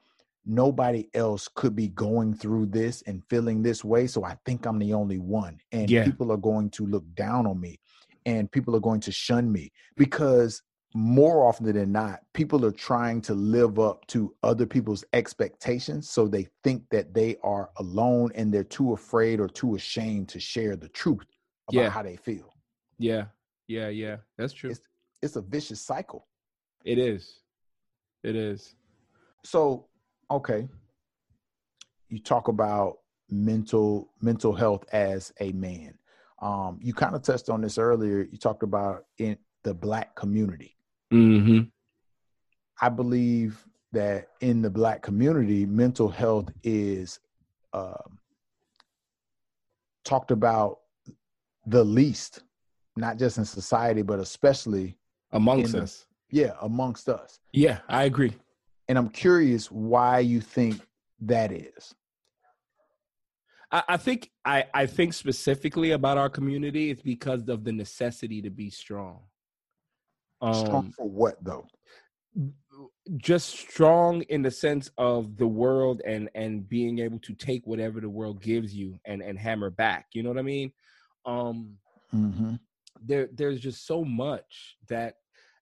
nobody 0.47 1.09
else 1.15 1.49
could 1.49 1.75
be 1.75 1.89
going 1.89 2.35
through 2.35 2.67
this 2.67 3.03
and 3.03 3.25
feeling 3.31 3.63
this 3.63 3.85
way. 3.85 4.07
So 4.07 4.25
I 4.25 4.37
think 4.45 4.67
I'm 4.67 4.79
the 4.79 4.93
only 4.93 5.19
one. 5.19 5.59
And 5.73 5.99
Yeah. 5.99 6.03
people 6.03 6.31
are 6.33 6.37
going 6.37 6.71
to 6.73 6.87
look 6.87 7.05
down 7.15 7.47
on 7.47 7.61
me 7.61 7.81
and 8.27 8.51
people 8.53 8.77
are 8.77 8.81
going 8.81 9.01
to 9.01 9.13
shun 9.13 9.51
me 9.51 9.73
because 9.97 10.63
more 10.95 11.47
often 11.47 11.67
than 11.67 11.93
not, 11.93 12.21
people 12.35 12.65
are 12.65 12.71
trying 12.71 13.21
to 13.23 13.35
live 13.35 13.79
up 13.79 14.07
to 14.09 14.35
other 14.43 14.67
people's 14.67 15.05
expectations. 15.15 16.11
So 16.11 16.29
they 16.29 16.49
think 16.63 16.91
that 16.91 17.15
they 17.15 17.37
are 17.43 17.71
alone 17.79 18.31
and 18.35 18.53
they're 18.53 18.65
too 18.65 18.93
afraid 18.93 19.41
or 19.41 19.49
too 19.49 19.75
ashamed 19.75 20.29
to 20.31 20.41
share 20.41 20.77
the 20.77 20.89
truth 20.91 21.27
about 21.69 21.89
Yeah. 21.89 21.93
how 21.93 22.03
they 22.03 22.17
feel. 22.17 22.55
Yeah. 22.99 23.34
Yeah. 23.69 23.89
Yeah. 23.89 24.17
That's 24.37 24.53
true. 24.53 24.71
It's- 24.71 24.89
It's 25.23 25.37
a 25.37 25.41
vicious 25.41 25.81
cycle. 25.81 26.27
It 26.85 26.99
is. 26.99 27.41
It 28.23 28.37
is. 28.37 28.75
so 29.45 29.87
okay 30.31 30.67
you 32.09 32.19
talk 32.19 32.49
about 32.49 32.99
mental 33.31 34.11
mental 34.23 34.55
health 34.55 34.85
as 34.93 35.31
a 35.41 35.53
man 35.53 35.93
um 36.41 36.79
you 36.83 36.95
kind 36.95 37.15
of 37.15 37.21
touched 37.23 37.51
on 37.51 37.61
this 37.61 37.77
earlier 37.77 38.27
you 38.33 38.39
talked 38.39 38.63
about 38.63 39.05
in 39.19 39.37
the 39.63 39.75
black 39.75 40.15
community 40.17 40.75
Mm-hmm. 41.13 41.61
i 42.81 42.89
believe 42.89 43.63
that 43.93 44.29
in 44.41 44.63
the 44.63 44.71
black 44.71 45.03
community 45.03 45.67
mental 45.67 46.09
health 46.09 46.49
is 46.63 47.21
um 47.75 48.19
talked 50.05 50.31
about 50.31 50.79
the 51.67 51.85
least 51.85 52.43
not 52.97 53.19
just 53.19 53.39
in 53.39 53.45
society 53.45 54.03
but 54.03 54.19
especially 54.19 54.97
Amongst 55.33 55.73
the- 55.73 55.83
us. 55.83 56.07
yeah 56.31 56.53
amongst 56.63 57.09
us 57.09 57.41
Yeah, 57.53 57.79
I 57.89 58.05
agree. 58.05 58.35
and 58.89 58.97
i'm 58.99 59.09
curious 59.09 59.71
why 59.71 60.21
you 60.21 60.41
think 60.41 60.81
that 61.21 61.53
is 61.53 61.95
I, 63.73 63.83
I 63.89 63.97
think 63.97 64.31
I, 64.45 64.65
I 64.73 64.87
think 64.87 65.15
specifically 65.15 65.93
about 65.93 66.19
our 66.19 66.29
community 66.29 66.91
it's 66.91 67.03
because 67.03 67.49
of 67.49 67.65
the 67.65 67.73
necessity 67.73 68.41
to 68.43 68.51
be 68.51 68.71
strong. 68.71 69.21
strong 70.53 70.85
Um, 70.87 70.93
for 70.97 71.09
what 71.09 71.43
though 71.43 71.67
just 73.17 73.51
strong 73.51 74.23
in 74.23 74.43
the 74.43 74.51
sense 74.51 74.91
of 74.99 75.37
the 75.37 75.47
world 75.47 76.03
and 76.07 76.29
and 76.35 76.69
being 76.69 76.99
able 76.99 77.19
to 77.21 77.33
take 77.35 77.67
whatever 77.67 78.01
the 78.01 78.09
world 78.09 78.43
gives 78.43 78.75
you 78.75 78.99
and 79.05 79.23
and 79.23 79.39
hammer 79.39 79.71
back. 79.71 80.07
You 80.13 80.23
know 80.23 80.31
what 80.31 80.39
I 80.39 80.43
mean? 80.43 80.73
Um, 81.25 81.77
mm-hmm. 82.15 82.55
There 83.03 83.29
there's 83.33 83.61
just 83.61 83.87
so 83.87 84.05
much 84.05 84.77
that 84.89 85.17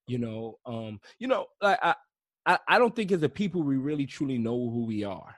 you 0.07 0.19
know 0.19 0.59
um 0.67 1.01
you 1.19 1.27
know 1.27 1.47
like 1.61 1.79
I, 1.83 1.95
I 2.47 2.59
i 2.69 2.79
don't 2.79 2.95
think 2.95 3.13
as 3.13 3.23
a 3.23 3.29
people 3.29 3.63
we 3.63 3.77
really 3.77 4.07
truly 4.07 4.39
know 4.39 4.71
who 4.71 4.85
we 4.85 5.05
are 5.05 5.37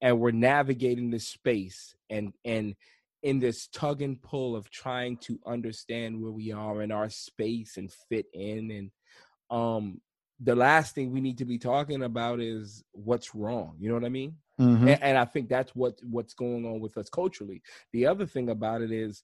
and 0.00 0.20
we're 0.20 0.30
navigating 0.30 1.10
this 1.10 1.26
space 1.26 1.94
and 2.10 2.32
and 2.44 2.74
in 3.22 3.40
this 3.40 3.66
tug 3.68 4.00
and 4.02 4.20
pull 4.22 4.54
of 4.54 4.70
trying 4.70 5.16
to 5.16 5.40
understand 5.44 6.20
where 6.20 6.30
we 6.30 6.52
are 6.52 6.82
in 6.82 6.92
our 6.92 7.08
space 7.08 7.76
and 7.76 7.92
fit 8.08 8.26
in 8.32 8.70
and 8.70 8.90
um 9.50 10.00
the 10.40 10.54
last 10.54 10.94
thing 10.94 11.10
we 11.10 11.20
need 11.20 11.38
to 11.38 11.44
be 11.44 11.58
talking 11.58 12.04
about 12.04 12.40
is 12.40 12.84
what's 12.92 13.34
wrong 13.34 13.76
you 13.80 13.88
know 13.88 13.94
what 13.94 14.04
i 14.04 14.08
mean 14.08 14.36
Mm-hmm. 14.60 14.88
and, 14.88 15.02
and 15.02 15.18
I 15.18 15.24
think 15.24 15.48
that's 15.48 15.74
what 15.74 15.98
what's 16.02 16.34
going 16.34 16.66
on 16.66 16.80
with 16.80 16.96
us 16.98 17.08
culturally. 17.08 17.62
The 17.92 18.06
other 18.06 18.26
thing 18.26 18.50
about 18.50 18.82
it 18.82 18.90
is, 18.90 19.22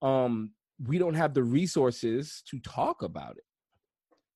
um, 0.00 0.52
we 0.82 0.98
don't 0.98 1.14
have 1.14 1.34
the 1.34 1.42
resources 1.42 2.42
to 2.50 2.58
talk 2.60 3.02
about 3.02 3.36
it. 3.36 3.44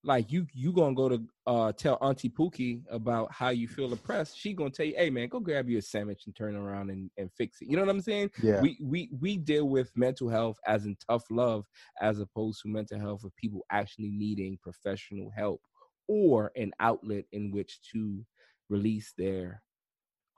Like 0.04 0.30
you, 0.30 0.46
you 0.54 0.72
gonna 0.72 0.94
go 0.94 1.08
to 1.08 1.22
uh, 1.46 1.72
tell 1.72 1.98
Auntie 2.00 2.30
Pookie 2.30 2.82
about 2.88 3.32
how 3.32 3.48
you 3.48 3.66
feel 3.66 3.92
oppressed. 3.92 4.38
She 4.38 4.52
gonna 4.52 4.70
tell 4.70 4.86
you, 4.86 4.94
"Hey 4.96 5.10
man, 5.10 5.28
go 5.28 5.40
grab 5.40 5.68
you 5.68 5.78
a 5.78 5.82
sandwich 5.82 6.22
and 6.26 6.36
turn 6.36 6.54
around 6.54 6.90
and, 6.90 7.10
and 7.18 7.30
fix 7.32 7.60
it." 7.60 7.68
You 7.68 7.76
know 7.76 7.82
what 7.82 7.90
I'm 7.90 8.00
saying? 8.00 8.30
Yeah. 8.40 8.60
We 8.60 8.78
we 8.80 9.10
we 9.20 9.36
deal 9.36 9.68
with 9.68 9.90
mental 9.96 10.28
health 10.28 10.56
as 10.66 10.86
in 10.86 10.96
tough 11.10 11.24
love, 11.30 11.64
as 12.00 12.20
opposed 12.20 12.62
to 12.62 12.68
mental 12.68 13.00
health 13.00 13.24
of 13.24 13.34
people 13.36 13.66
actually 13.72 14.10
needing 14.10 14.56
professional 14.62 15.30
help 15.36 15.60
or 16.06 16.52
an 16.56 16.72
outlet 16.78 17.24
in 17.32 17.50
which 17.50 17.80
to 17.92 18.24
release 18.70 19.12
their 19.18 19.62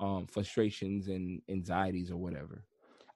um 0.00 0.26
frustrations 0.26 1.08
and 1.08 1.42
anxieties 1.50 2.10
or 2.10 2.16
whatever 2.16 2.64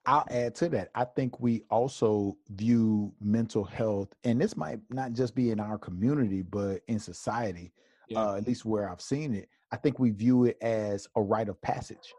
I'll 0.05 0.25
add 0.29 0.55
to 0.55 0.69
that. 0.69 0.89
I 0.95 1.05
think 1.05 1.39
we 1.39 1.63
also 1.69 2.37
view 2.49 3.13
mental 3.19 3.63
health, 3.63 4.09
and 4.23 4.39
this 4.39 4.55
might 4.55 4.79
not 4.89 5.13
just 5.13 5.35
be 5.35 5.51
in 5.51 5.59
our 5.59 5.77
community, 5.77 6.41
but 6.41 6.81
in 6.87 6.99
society, 6.99 7.73
Yeah. 8.07 8.19
uh, 8.19 8.35
at 8.37 8.47
least 8.47 8.65
where 8.65 8.89
I've 8.89 9.01
seen 9.01 9.33
it. 9.33 9.49
I 9.71 9.77
think 9.77 9.97
we 9.99 10.11
view 10.11 10.45
it 10.45 10.57
as 10.61 11.07
a 11.15 11.21
rite 11.21 11.49
of 11.49 11.59
passage. 11.61 12.13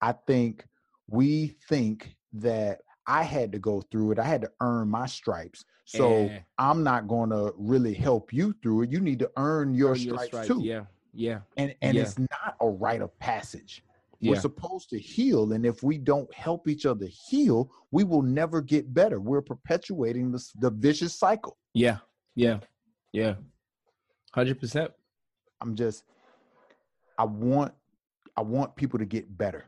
I 0.00 0.12
think 0.12 0.66
we 1.08 1.56
think 1.68 2.16
that 2.34 2.80
I 3.06 3.22
had 3.22 3.52
to 3.52 3.58
go 3.58 3.80
through 3.82 4.12
it. 4.12 4.18
I 4.18 4.24
had 4.24 4.40
to 4.42 4.52
earn 4.60 4.88
my 4.88 5.06
stripes. 5.06 5.64
So 5.84 6.10
Eh. 6.28 6.38
I'm 6.58 6.82
not 6.82 7.06
going 7.08 7.28
to 7.30 7.52
really 7.58 7.92
help 7.92 8.32
you 8.32 8.54
through 8.62 8.82
it. 8.82 8.90
You 8.92 9.00
need 9.00 9.18
to 9.18 9.30
earn 9.36 9.74
your 9.74 9.90
Earn 9.92 9.98
your 10.00 10.14
stripes, 10.16 10.26
stripes, 10.28 10.48
too. 10.48 10.62
yeah 10.62 10.84
Yeah. 11.12 11.40
And 11.56 11.74
and 11.82 11.96
Yeah. 11.96 12.02
it's 12.02 12.18
not 12.18 12.56
a 12.60 12.68
rite 12.68 13.02
of 13.02 13.16
passage. 13.18 13.84
We're 14.24 14.34
Yeah. 14.36 14.40
supposed 14.40 14.88
to 14.90 14.98
heal, 14.98 15.52
and 15.52 15.66
if 15.66 15.82
we 15.82 15.98
don't 15.98 16.32
help 16.32 16.66
each 16.66 16.86
other 16.86 17.06
heal, 17.06 17.70
we 17.90 18.04
will 18.04 18.22
never 18.22 18.62
get 18.62 18.92
better. 18.94 19.20
We're 19.20 19.42
perpetuating 19.42 20.32
this, 20.32 20.50
the 20.52 20.70
vicious 20.70 21.14
cycle. 21.14 21.58
Yeah. 21.74 21.98
Yeah. 22.34 22.60
Yeah. 23.12 23.34
Hundred 24.32 24.58
percent. 24.60 24.92
I'm 25.60 25.74
just, 25.76 26.04
I 27.18 27.24
want, 27.24 27.74
I 28.36 28.40
want 28.42 28.74
people 28.76 28.98
to 28.98 29.04
get 29.04 29.36
better 29.36 29.66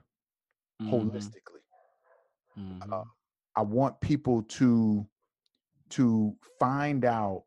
Mm-hmm. 0.83 0.95
holistically. 0.95 1.63
Uh, 2.91 3.05
I 3.57 3.63
want 3.63 3.99
people 4.01 4.43
to, 4.43 5.07
to 5.91 6.37
find 6.59 7.05
out 7.05 7.45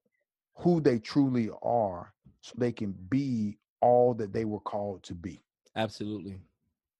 who 0.56 0.80
they 0.82 0.98
truly 1.00 1.50
are, 1.62 2.14
so 2.42 2.54
they 2.58 2.72
can 2.72 2.92
be 3.10 3.58
all 3.82 4.14
that 4.16 4.34
they 4.34 4.46
were 4.46 4.60
called 4.60 5.04
to 5.04 5.14
be. 5.16 5.44
Absolutely. 5.76 6.40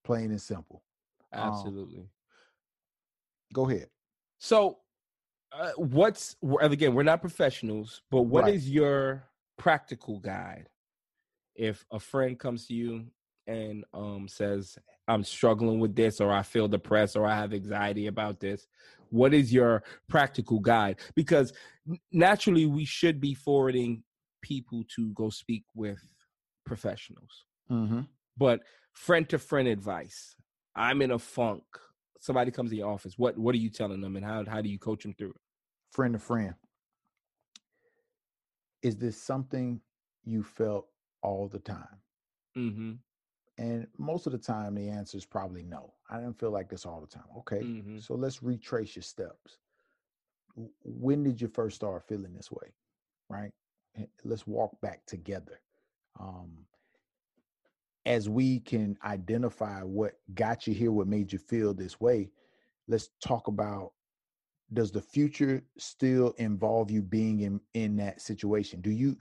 Plain 0.10 0.32
and 0.32 0.42
simple. 0.42 0.82
Um, 1.34 1.44
Absolutely. 1.44 2.10
Go 3.54 3.70
ahead. 3.70 3.90
So, 4.40 4.80
uh, 5.52 5.74
what's 5.78 6.36
again? 6.62 6.96
We're 6.96 7.04
not 7.04 7.22
professionals, 7.22 8.02
but 8.10 8.24
what 8.24 8.48
is 8.48 8.66
Right. 8.66 8.74
your 8.74 9.24
practical 9.60 10.18
guide 10.20 10.68
if 11.56 11.86
a 11.92 12.00
friend 12.00 12.40
comes 12.40 12.66
to 12.70 12.74
you 12.74 13.06
and 13.46 13.86
um, 13.94 14.28
says, 14.28 14.80
"I'm 15.08 15.24
struggling 15.24 15.80
with 15.80 15.96
this," 15.96 16.20
or 16.20 16.32
"I 16.32 16.42
feel 16.42 16.68
depressed," 16.68 17.16
or 17.16 17.28
"I 17.28 17.36
have 17.36 17.54
anxiety 17.54 18.08
about 18.08 18.40
this"? 18.40 18.66
What 19.12 19.32
is 19.36 19.54
your 19.54 19.84
practical 20.08 20.60
guide? 20.60 21.02
Because 21.14 21.54
naturally, 22.12 22.66
we 22.66 22.84
should 22.84 23.22
be 23.22 23.36
forwarding 23.36 24.04
people 24.42 24.86
to 24.96 25.14
go 25.14 25.30
speak 25.30 25.66
with 25.76 26.02
professionals 26.66 27.46
Mm-hmm. 27.72 28.02
But 28.40 28.62
friend 28.94 29.28
to 29.30 29.38
friend 29.38 29.68
advice. 29.68 30.36
I'm 30.76 31.02
in 31.02 31.12
a 31.12 31.20
funk. 31.20 31.64
Somebody 32.22 32.52
comes 32.52 32.72
to 32.72 32.78
your 32.78 32.90
office. 32.90 33.14
What 33.18 33.38
what 33.38 33.54
are 33.54 33.60
you 33.60 33.70
telling 33.70 34.02
them, 34.02 34.16
and 34.16 34.26
how 34.26 34.44
how 34.46 34.62
do 34.62 34.70
you 34.70 34.80
coach 34.80 35.04
them 35.04 35.14
through 35.14 35.32
it? 35.32 35.42
friend 35.92 36.14
to 36.14 36.20
friend. 36.20 36.54
Is 38.82 38.96
this 38.96 39.22
something 39.22 39.82
you 40.24 40.44
felt 40.44 40.88
all 41.22 41.48
the 41.48 41.60
time? 41.60 41.98
Mm-hmm. 42.58 42.92
And 43.58 43.88
most 43.98 44.26
of 44.26 44.32
the 44.32 44.38
time, 44.38 44.76
the 44.76 44.88
answer 44.88 45.18
is 45.18 45.26
probably 45.26 45.64
no. 45.64 45.94
I 46.10 46.18
didn't 46.20 46.40
feel 46.40 46.52
like 46.52 46.70
this 46.70 46.86
all 46.86 47.02
the 47.02 47.08
time. 47.08 47.26
Okay, 47.40 47.62
Mhm. 47.64 48.02
so 48.02 48.16
let's 48.16 48.42
retrace 48.42 48.96
your 48.96 49.04
steps. 49.04 49.58
When 50.84 51.24
did 51.24 51.42
you 51.42 51.48
first 51.50 51.76
start 51.76 52.08
feeling 52.08 52.34
this 52.34 52.52
way? 52.52 52.74
Right? 53.30 53.52
Let's 54.24 54.48
walk 54.48 54.80
back 54.82 55.06
together. 55.06 55.60
Um, 56.20 56.66
as 58.10 58.28
we 58.28 58.60
can 58.60 58.98
identify 59.06 59.84
what 59.84 60.16
got 60.34 60.68
you 60.68 60.74
here, 60.74 60.92
what 60.92 61.08
made 61.08 61.32
you 61.32 61.40
feel 61.40 61.74
this 61.74 62.02
way, 62.02 62.30
let's 62.88 63.10
talk 63.24 63.48
about 63.48 63.94
does 64.74 64.92
the 64.92 65.02
future 65.02 65.64
still 65.78 66.32
involve 66.38 66.92
you 66.92 67.02
being 67.02 67.42
in 67.42 67.60
in 67.74 67.96
that 67.96 68.22
situation 68.22 68.82
do 68.82 68.92
you 68.92 69.18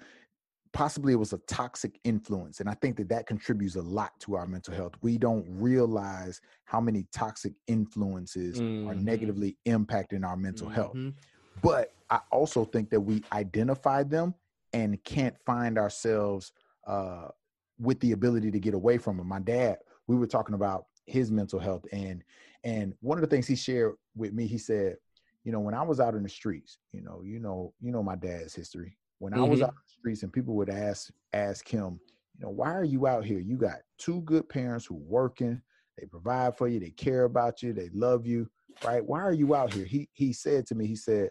possibly 0.74 1.14
it 1.14 1.16
was 1.16 1.32
a 1.32 1.38
toxic 1.48 1.98
influence 2.04 2.60
and 2.60 2.68
i 2.68 2.74
think 2.74 2.96
that 2.98 3.08
that 3.08 3.26
contributes 3.26 3.76
a 3.76 3.82
lot 3.82 4.12
to 4.20 4.36
our 4.36 4.46
mental 4.46 4.74
health 4.74 4.92
we 5.00 5.16
don't 5.16 5.46
realize 5.48 6.40
how 6.64 6.80
many 6.80 7.06
toxic 7.12 7.54
influences 7.66 8.62
are 8.86 8.94
Mhm. 8.94 9.02
negatively 9.04 9.56
impacting 9.66 10.26
our 10.26 10.36
mental 10.36 10.68
health 10.68 10.98
Mhm. 10.98 11.14
but 11.62 11.94
I 12.10 12.20
also 12.30 12.64
think 12.64 12.90
that 12.90 13.00
we 13.00 13.22
identify 13.32 14.02
them 14.02 14.34
and 14.72 15.02
can't 15.04 15.36
find 15.44 15.78
ourselves 15.78 16.52
uh, 16.86 17.28
with 17.78 18.00
the 18.00 18.12
ability 18.12 18.50
to 18.50 18.58
get 18.60 18.74
away 18.74 18.98
from 18.98 19.18
him. 19.18 19.26
My 19.28 19.40
dad, 19.40 19.78
we 20.06 20.16
were 20.16 20.26
talking 20.26 20.54
about 20.54 20.86
his 21.06 21.30
mental 21.30 21.58
health, 21.58 21.84
and 21.92 22.22
and 22.64 22.94
one 23.00 23.18
of 23.18 23.22
the 23.22 23.28
things 23.28 23.46
he 23.46 23.56
shared 23.56 23.94
with 24.16 24.32
me, 24.32 24.46
he 24.46 24.58
said, 24.58 24.96
you 25.44 25.52
know, 25.52 25.60
when 25.60 25.74
I 25.74 25.82
was 25.82 26.00
out 26.00 26.14
in 26.14 26.22
the 26.22 26.28
streets, 26.28 26.78
you 26.92 27.00
know, 27.00 27.22
you 27.22 27.38
know, 27.38 27.72
you 27.80 27.92
know 27.92 28.02
my 28.02 28.16
dad's 28.16 28.54
history. 28.54 28.96
When 29.18 29.32
I 29.32 29.42
was 29.44 29.60
Mhm. 29.60 29.64
out 29.64 29.70
in 29.70 29.74
the 29.74 29.92
streets, 29.98 30.22
and 30.22 30.32
people 30.32 30.54
would 30.54 30.70
ask 30.70 31.10
ask 31.32 31.68
him, 31.68 32.00
you 32.36 32.44
know, 32.44 32.50
why 32.50 32.72
are 32.74 32.84
you 32.84 33.06
out 33.06 33.24
here? 33.24 33.40
You 33.40 33.56
got 33.56 33.78
two 33.98 34.20
good 34.22 34.48
parents 34.48 34.86
who 34.86 34.94
working, 34.94 35.62
they 35.98 36.06
provide 36.06 36.56
for 36.56 36.68
you, 36.68 36.78
they 36.80 36.90
care 36.90 37.24
about 37.24 37.62
you, 37.62 37.72
they 37.72 37.88
love 37.90 38.26
you, 38.26 38.48
right? 38.84 39.04
Why 39.04 39.20
are 39.20 39.32
you 39.32 39.54
out 39.54 39.72
here? 39.72 39.84
He 39.84 40.08
he 40.12 40.32
said 40.32 40.66
to 40.66 40.74
me, 40.74 40.86
he 40.86 40.96
said, 40.96 41.30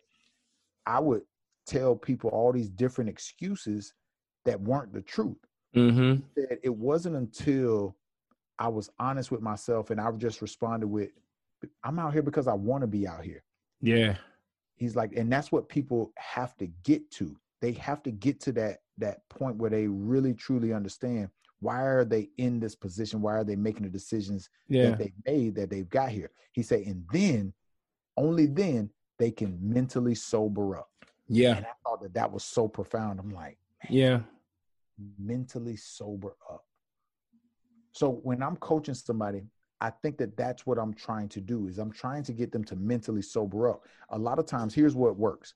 I 0.85 0.99
would 0.99 1.23
tell 1.65 1.95
people 1.95 2.29
all 2.29 2.51
these 2.51 2.69
different 2.69 3.09
excuses 3.09 3.93
that 4.45 4.59
weren't 4.59 4.93
the 4.93 5.01
truth. 5.01 5.37
Mhm. 5.77 6.23
That 6.35 6.59
it 6.63 6.75
wasn't 6.75 7.15
until 7.15 7.95
I 8.59 8.67
was 8.67 8.89
honest 8.99 9.31
with 9.31 9.41
myself 9.41 9.89
and 9.91 10.01
I 10.01 10.11
just 10.13 10.41
responded 10.41 10.87
with, 10.87 11.11
I'm 11.83 11.99
out 11.99 12.13
here 12.13 12.21
because 12.23 12.47
I 12.47 12.53
want 12.53 12.81
to 12.81 12.87
be 12.87 13.07
out 13.07 13.23
here. 13.23 13.43
Yeah. 13.81 14.17
He's 14.75 14.95
like, 14.95 15.13
and 15.15 15.31
that's 15.31 15.51
what 15.51 15.69
people 15.69 16.11
have 16.17 16.55
to 16.57 16.67
get 16.83 17.09
to. 17.11 17.35
They 17.61 17.71
have 17.73 18.03
to 18.03 18.11
get 18.11 18.39
to 18.41 18.51
that 18.53 18.81
that 18.99 19.27
point 19.29 19.57
where 19.57 19.69
they 19.69 19.87
really 19.87 20.33
truly 20.33 20.73
understand 20.73 21.29
why 21.59 21.81
are 21.83 22.03
they 22.05 22.29
in 22.37 22.59
this 22.59 22.75
position? 22.75 23.21
Why 23.21 23.33
are 23.33 23.43
they 23.43 23.55
making 23.55 23.83
the 23.83 23.89
decisions 23.89 24.49
Yeah. 24.67 24.89
that 24.91 24.99
they 24.99 25.13
made 25.25 25.55
that 25.55 25.69
they've 25.69 25.89
got 25.89 26.09
here? 26.09 26.31
He 26.53 26.61
said, 26.63 26.81
and 26.81 27.03
then 27.11 27.53
only 28.15 28.45
then 28.47 28.89
they 29.19 29.31
can 29.31 29.57
mentally 29.61 30.15
sober 30.15 30.77
up. 30.77 30.89
Yeah. 31.27 31.57
And 31.57 31.65
I 31.65 31.71
thought 31.83 32.01
that 32.01 32.13
that 32.15 32.31
was 32.31 32.43
so 32.43 32.67
profound. 32.67 33.19
I'm 33.19 33.29
like, 33.31 33.57
Yeah. 33.89 34.21
Mentally 35.19 35.75
sober 35.75 36.33
up. 36.51 36.63
So 37.91 38.19
when 38.23 38.43
I'm 38.43 38.57
coaching 38.57 38.93
somebody, 38.93 39.43
I 39.79 39.89
think 39.89 40.17
that 40.17 40.37
that's 40.37 40.65
what 40.65 40.77
I'm 40.77 40.93
trying 40.93 41.29
to 41.29 41.41
do 41.41 41.67
is 41.67 41.77
I'm 41.77 41.91
trying 41.91 42.23
to 42.23 42.33
get 42.33 42.51
them 42.51 42.63
to 42.65 42.75
mentally 42.75 43.21
sober 43.21 43.69
up. 43.69 43.83
A 44.09 44.17
lot 44.17 44.39
of 44.39 44.45
times 44.45 44.73
here's 44.73 44.95
what 44.95 45.17
works. 45.17 45.53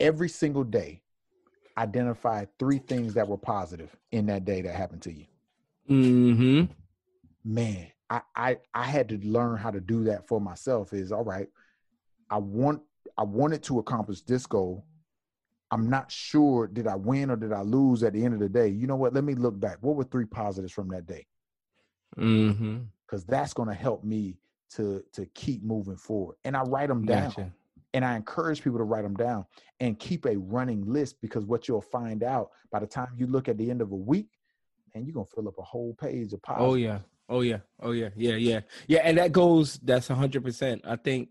Every 0.00 0.28
single 0.28 0.64
day 0.64 1.02
identify 1.78 2.46
three 2.58 2.78
things 2.78 3.14
that 3.14 3.28
were 3.28 3.38
positive 3.38 3.94
in 4.12 4.26
that 4.26 4.44
day 4.44 4.62
that 4.62 4.74
happened 4.74 5.02
to 5.02 5.12
you. 5.12 5.26
Mm-hmm. 5.88 6.64
Man, 7.44 7.86
I 8.10 8.20
I 8.34 8.56
I 8.72 8.84
had 8.84 9.08
to 9.10 9.18
learn 9.18 9.56
how 9.56 9.70
to 9.70 9.80
do 9.80 10.04
that 10.04 10.26
for 10.26 10.40
myself 10.40 10.92
is 10.92 11.12
all 11.12 11.24
right. 11.24 11.48
I 12.30 12.38
want 12.38 12.82
I 13.18 13.22
wanted 13.22 13.62
to 13.64 13.78
accomplish 13.78 14.22
this 14.22 14.46
goal. 14.46 14.84
I'm 15.74 15.90
not 15.90 16.12
sure 16.12 16.68
did 16.68 16.86
I 16.86 16.94
win 16.94 17.32
or 17.32 17.36
did 17.36 17.52
I 17.52 17.62
lose 17.62 18.04
at 18.04 18.12
the 18.12 18.24
end 18.24 18.32
of 18.32 18.38
the 18.38 18.48
day. 18.48 18.68
You 18.68 18.86
know 18.86 18.94
what? 18.94 19.12
Let 19.12 19.24
me 19.24 19.34
look 19.34 19.58
back. 19.58 19.78
What 19.80 19.96
were 19.96 20.04
three 20.04 20.24
positives 20.24 20.72
from 20.72 20.86
that 20.90 21.04
day? 21.04 21.26
Mm-hmm. 22.16 22.82
Because 23.04 23.24
that's 23.24 23.52
going 23.52 23.68
to 23.68 23.74
help 23.74 24.04
me 24.04 24.36
to 24.76 25.02
to 25.14 25.26
keep 25.34 25.64
moving 25.64 25.96
forward. 25.96 26.36
And 26.44 26.56
I 26.56 26.62
write 26.62 26.90
them 26.90 27.04
down. 27.04 27.30
Gotcha. 27.30 27.52
And 27.92 28.04
I 28.04 28.14
encourage 28.14 28.62
people 28.62 28.78
to 28.78 28.84
write 28.84 29.02
them 29.02 29.16
down 29.16 29.46
and 29.80 29.98
keep 29.98 30.26
a 30.26 30.36
running 30.36 30.84
list 30.86 31.20
because 31.20 31.44
what 31.44 31.66
you'll 31.66 31.80
find 31.80 32.22
out 32.22 32.50
by 32.70 32.78
the 32.78 32.86
time 32.86 33.08
you 33.16 33.26
look 33.26 33.48
at 33.48 33.58
the 33.58 33.68
end 33.68 33.80
of 33.80 33.90
a 33.90 33.96
week, 33.96 34.28
and 34.94 35.04
you're 35.04 35.14
gonna 35.14 35.26
fill 35.34 35.48
up 35.48 35.58
a 35.58 35.62
whole 35.62 35.94
page 35.94 36.32
of 36.32 36.40
positive. 36.40 36.68
Oh 36.68 36.74
yeah. 36.74 36.98
Oh 37.28 37.40
yeah. 37.40 37.58
Oh 37.82 37.90
yeah. 37.90 38.10
Yeah. 38.14 38.36
Yeah. 38.36 38.60
Yeah. 38.86 39.00
And 39.02 39.18
that 39.18 39.32
goes. 39.32 39.80
That's 39.82 40.08
a 40.08 40.14
hundred 40.14 40.44
percent. 40.44 40.82
I 40.84 40.94
think 40.94 41.30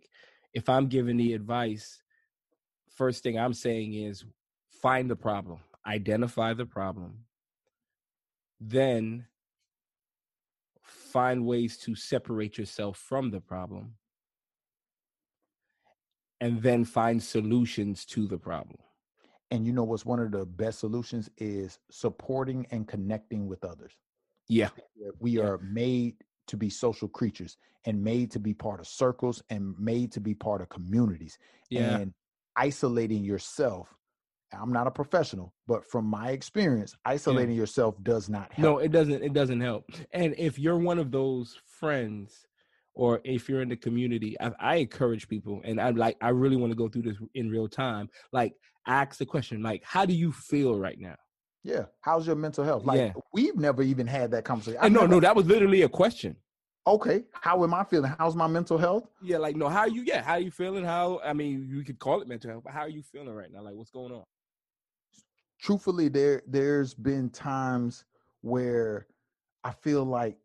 if 0.53 0.67
I'm 0.67 0.88
giving 0.88 1.15
the 1.15 1.32
advice, 1.32 2.03
first 2.95 3.23
thing 3.23 3.38
I'm 3.38 3.53
saying 3.53 3.93
is 3.93 4.23
find 4.82 5.10
the 5.10 5.15
problem, 5.15 5.60
identify 5.86 6.53
the 6.53 6.65
problem, 6.65 7.25
then 8.60 9.25
find 10.82 11.45
ways 11.45 11.77
to 11.79 11.95
separate 11.95 12.58
yourself 12.58 12.97
from 12.97 13.32
the 13.32 13.39
problem, 13.39 13.95
and 16.41 16.62
then 16.62 16.84
find 16.84 17.21
solutions 17.21 18.06
to 18.06 18.27
the 18.27 18.38
problem. 18.38 18.77
And 19.51 19.65
you 19.65 19.71
know 19.71 19.84
what's 19.84 20.06
one 20.06 20.19
of 20.19 20.32
the 20.32 20.45
best 20.45 20.79
solutions 20.79 21.29
is 21.38 21.79
supporting 21.91 22.65
and 22.71 22.88
connecting 22.88 23.47
with 23.47 23.63
others. 23.63 23.93
Yeah. 24.49 24.69
We 25.19 25.38
Yeah. 25.38 25.43
are 25.43 25.58
made 25.60 26.17
to 26.47 26.58
be 26.58 26.69
social 26.69 27.08
creatures 27.08 27.58
and 27.86 28.03
made 28.03 28.32
to 28.32 28.39
be 28.39 28.53
part 28.53 28.79
of 28.79 28.88
circles 28.88 29.41
and 29.49 29.77
made 29.79 30.12
to 30.13 30.19
be 30.19 30.34
part 30.34 30.62
of 30.62 30.69
communities. 30.69 31.38
Yeah. 31.69 31.97
And 31.97 32.13
isolating 32.56 33.24
yourself, 33.24 33.88
I'm 34.54 34.72
not 34.72 34.86
a 34.88 34.92
professional, 34.92 35.54
but 35.68 35.84
from 35.89 36.06
my 36.06 36.30
experience, 36.32 36.96
isolating 37.06 37.56
yourself 37.56 37.96
does 38.04 38.30
not 38.30 38.54
help. 38.54 38.63
No, 38.63 38.78
it 38.78 38.92
doesn't. 38.92 39.24
It 39.24 39.34
doesn't 39.34 39.62
help. 39.62 39.86
And 40.12 40.36
if 40.38 40.60
you're 40.60 40.78
one 40.78 41.00
of 41.00 41.12
those 41.12 41.58
friends, 41.80 42.46
or 42.94 43.20
if 43.24 43.50
you're 43.50 43.62
in 43.63 43.70
the 43.70 43.76
community, 43.76 44.36
I, 44.39 44.52
I 44.60 44.76
encourage 44.76 45.28
people, 45.28 45.62
and 45.63 45.82
I 45.82 45.89
like. 45.89 46.18
I 46.22 46.30
really 46.30 46.56
want 46.56 46.72
to 46.72 46.76
go 46.78 46.88
through 46.88 47.02
this 47.04 47.18
in 47.34 47.50
real 47.50 47.68
time. 47.68 48.10
Like, 48.32 48.54
ask 48.86 49.18
the 49.18 49.26
question, 49.26 49.63
like, 49.63 49.82
how 49.84 50.06
do 50.06 50.13
you 50.13 50.32
feel 50.32 50.78
right 50.78 51.00
now? 51.00 51.16
Yeah. 51.63 51.86
How's 52.02 52.28
your 52.28 52.36
mental 52.36 52.63
health? 52.66 52.84
Like 52.86 53.00
Yeah. 53.00 53.13
we've 53.34 53.56
never 53.56 53.82
even 53.82 54.06
had 54.06 54.32
that 54.32 54.44
conversation. 54.44 54.80
I've 54.82 54.92
no, 54.92 55.02
never- 55.02 55.13
no, 55.13 55.20
that 55.22 55.36
was 55.36 55.46
literally 55.46 55.82
a 55.84 55.89
question. 55.89 56.36
Okay. 56.86 57.24
How 57.32 57.63
am 57.63 57.74
I 57.74 57.84
feeling? 57.84 58.13
How's 58.19 58.36
my 58.36 58.48
mental 58.48 58.78
health? 58.78 59.08
Yeah, 59.22 59.38
like, 59.38 59.56
no, 59.56 59.69
how 59.69 59.82
are 59.82 59.88
you? 59.88 60.04
Yeah, 60.04 60.22
how 60.22 60.34
are 60.34 60.39
you 60.39 60.52
feeling? 60.52 60.84
How? 60.84 61.22
I 61.24 61.34
mean, 61.34 61.67
you 61.69 61.84
could 61.84 62.00
call 62.00 62.22
it 62.22 62.28
mental 62.28 62.52
health, 62.52 62.63
but 62.65 62.74
how 62.74 62.82
are 62.82 62.89
you 62.89 63.04
feeling 63.04 63.34
right 63.34 63.52
now? 63.52 63.62
Like, 63.62 63.76
what's 63.76 63.91
going 63.91 64.12
on? 64.12 64.24
truthfully, 65.63 66.10
there 66.10 66.43
there's 66.46 66.93
been 66.93 67.30
times 67.30 68.04
where 68.41 69.08
I 69.63 69.72
feel 69.72 70.04
like 70.04 70.38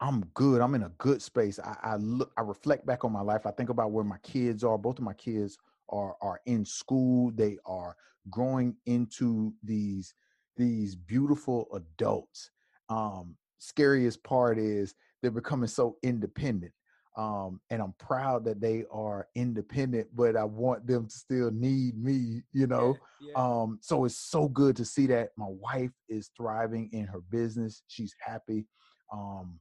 I'm 0.00 0.22
good. 0.34 0.60
I'm 0.60 0.74
in 0.74 0.82
a 0.82 0.92
good 0.98 1.22
space. 1.22 1.58
I, 1.58 1.76
I 1.82 1.96
look, 1.96 2.32
I 2.36 2.42
reflect 2.42 2.84
back 2.84 3.04
on 3.04 3.12
my 3.12 3.22
life. 3.22 3.46
I 3.46 3.52
think 3.52 3.70
about 3.70 3.92
where 3.92 4.04
my 4.04 4.18
kids 4.18 4.64
are. 4.64 4.76
Both 4.76 4.98
of 4.98 5.04
my 5.04 5.14
kids 5.14 5.56
are 5.88 6.16
are 6.20 6.40
in 6.46 6.64
school. 6.64 7.30
They 7.34 7.56
are 7.64 7.96
growing 8.28 8.76
into 8.86 9.54
these 9.62 10.14
these 10.56 10.96
beautiful 10.96 11.68
adults. 11.72 12.50
Um, 12.88 13.36
scariest 13.58 14.22
part 14.22 14.58
is 14.58 14.94
they're 15.22 15.30
becoming 15.30 15.68
so 15.68 15.96
independent. 16.02 16.72
Um, 17.16 17.60
and 17.70 17.80
I'm 17.80 17.94
proud 17.98 18.44
that 18.44 18.60
they 18.60 18.84
are 18.92 19.26
independent, 19.34 20.08
but 20.14 20.36
I 20.36 20.44
want 20.44 20.86
them 20.86 21.06
to 21.06 21.16
still 21.16 21.50
need 21.50 21.96
me, 21.96 22.42
you 22.52 22.66
know. 22.66 22.98
Yeah, 23.20 23.32
Um, 23.36 23.78
so 23.80 24.04
it's 24.04 24.18
so 24.18 24.48
good 24.48 24.76
to 24.76 24.84
see 24.84 25.06
that 25.06 25.30
my 25.36 25.48
wife 25.48 25.92
is 26.10 26.30
thriving 26.36 26.90
in 26.92 27.06
her 27.06 27.20
business. 27.30 27.82
She's 27.88 28.14
happy. 28.20 28.66
Um, 29.10 29.58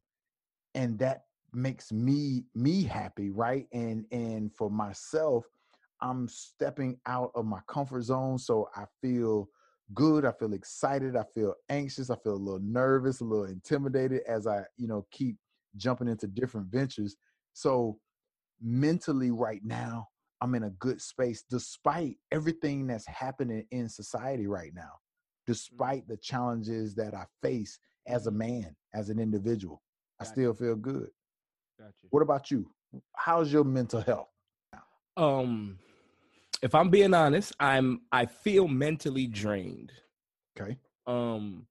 and 0.74 1.00
that 1.00 1.24
makes 1.54 1.94
me 1.94 2.44
me 2.54 2.84
happy, 2.84 3.30
right? 3.30 3.68
And 3.72 4.06
and 4.12 4.54
for 4.54 4.70
myself, 4.70 5.46
I'm 6.02 6.28
stepping 6.28 7.00
out 7.06 7.32
of 7.36 7.46
my 7.46 7.60
comfort 7.68 8.02
zone. 8.04 8.38
So 8.38 8.68
I 8.76 8.84
feel 9.02 9.48
good. 9.94 10.26
I 10.26 10.34
feel 10.34 10.54
excited. 10.54 11.16
I 11.16 11.24
feel 11.34 11.54
anxious. 11.70 12.10
I 12.10 12.18
feel 12.18 12.34
a 12.34 12.36
little 12.36 12.60
nervous, 12.60 13.22
a 13.22 13.24
little 13.24 13.46
intimidated 13.46 14.24
as 14.28 14.46
I, 14.46 14.64
you 14.76 14.88
know, 14.88 15.06
keep 15.12 15.38
jumping 15.78 16.08
into 16.08 16.28
different 16.28 16.68
ventures. 16.68 17.16
So 17.54 17.98
mentally 18.62 19.32
right 19.32 19.62
now, 19.64 20.08
I'm 20.42 20.56
in 20.56 20.64
a 20.64 20.70
good 20.72 21.02
space 21.02 21.44
despite 21.50 22.18
everything 22.32 22.88
that's 22.88 23.08
happening 23.08 23.66
in 23.72 23.90
society 23.90 24.48
right 24.48 24.72
now, 24.76 24.92
despite 25.48 26.08
the 26.08 26.18
challenges 26.18 26.96
that 26.96 27.14
I 27.14 27.26
face 27.42 27.80
as 28.08 28.28
a 28.28 28.32
man, 28.32 28.76
as 28.94 29.10
an 29.10 29.20
individual. 29.20 29.82
I 30.20 30.26
still 30.26 30.54
feel 30.54 30.76
good. 30.76 31.10
Gotcha. 31.80 31.94
What 32.10 32.22
about 32.22 32.52
you? 32.52 32.70
How's 33.16 33.52
your 33.52 33.64
mental 33.64 34.02
health? 34.02 34.30
Um, 35.18 35.80
if 36.62 36.74
I'm 36.76 36.90
being 36.90 37.14
honest, 37.14 37.54
I'm 37.60 38.02
I 38.12 38.26
feel 38.26 38.68
mentally 38.68 39.28
drained. 39.28 39.92
Okay. 40.60 40.78
Um, 41.08 41.68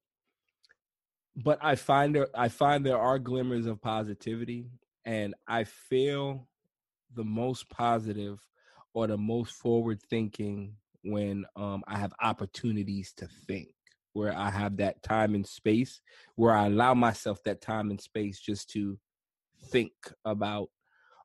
but 1.37 1.59
I 1.63 1.75
find 1.75 2.15
there 2.15 2.29
I 2.35 2.49
find 2.49 2.85
there 2.85 2.99
are 2.99 3.19
glimmers 3.19 3.67
of 3.67 3.81
positivity, 3.81 4.71
and 5.05 5.35
I 5.49 5.65
feel 5.65 6.49
the 7.15 7.25
most 7.25 7.69
positive 7.69 8.41
or 8.93 9.07
the 9.07 9.19
most 9.19 9.55
forward 9.55 10.01
thinking 10.09 10.77
when 11.03 11.45
um 11.57 11.83
I 11.87 11.99
have 11.99 12.13
opportunities 12.23 13.13
to 13.17 13.29
think, 13.47 13.69
where 14.13 14.37
I 14.37 14.51
have 14.51 14.77
that 14.77 15.03
time 15.03 15.35
and 15.35 15.47
space, 15.47 16.01
where 16.37 16.55
I 16.55 16.67
allow 16.67 16.95
myself 16.95 17.43
that 17.45 17.61
time 17.61 17.91
and 17.91 18.01
space 18.01 18.39
just 18.39 18.71
to 18.71 18.99
think 19.71 19.93
about 20.25 20.69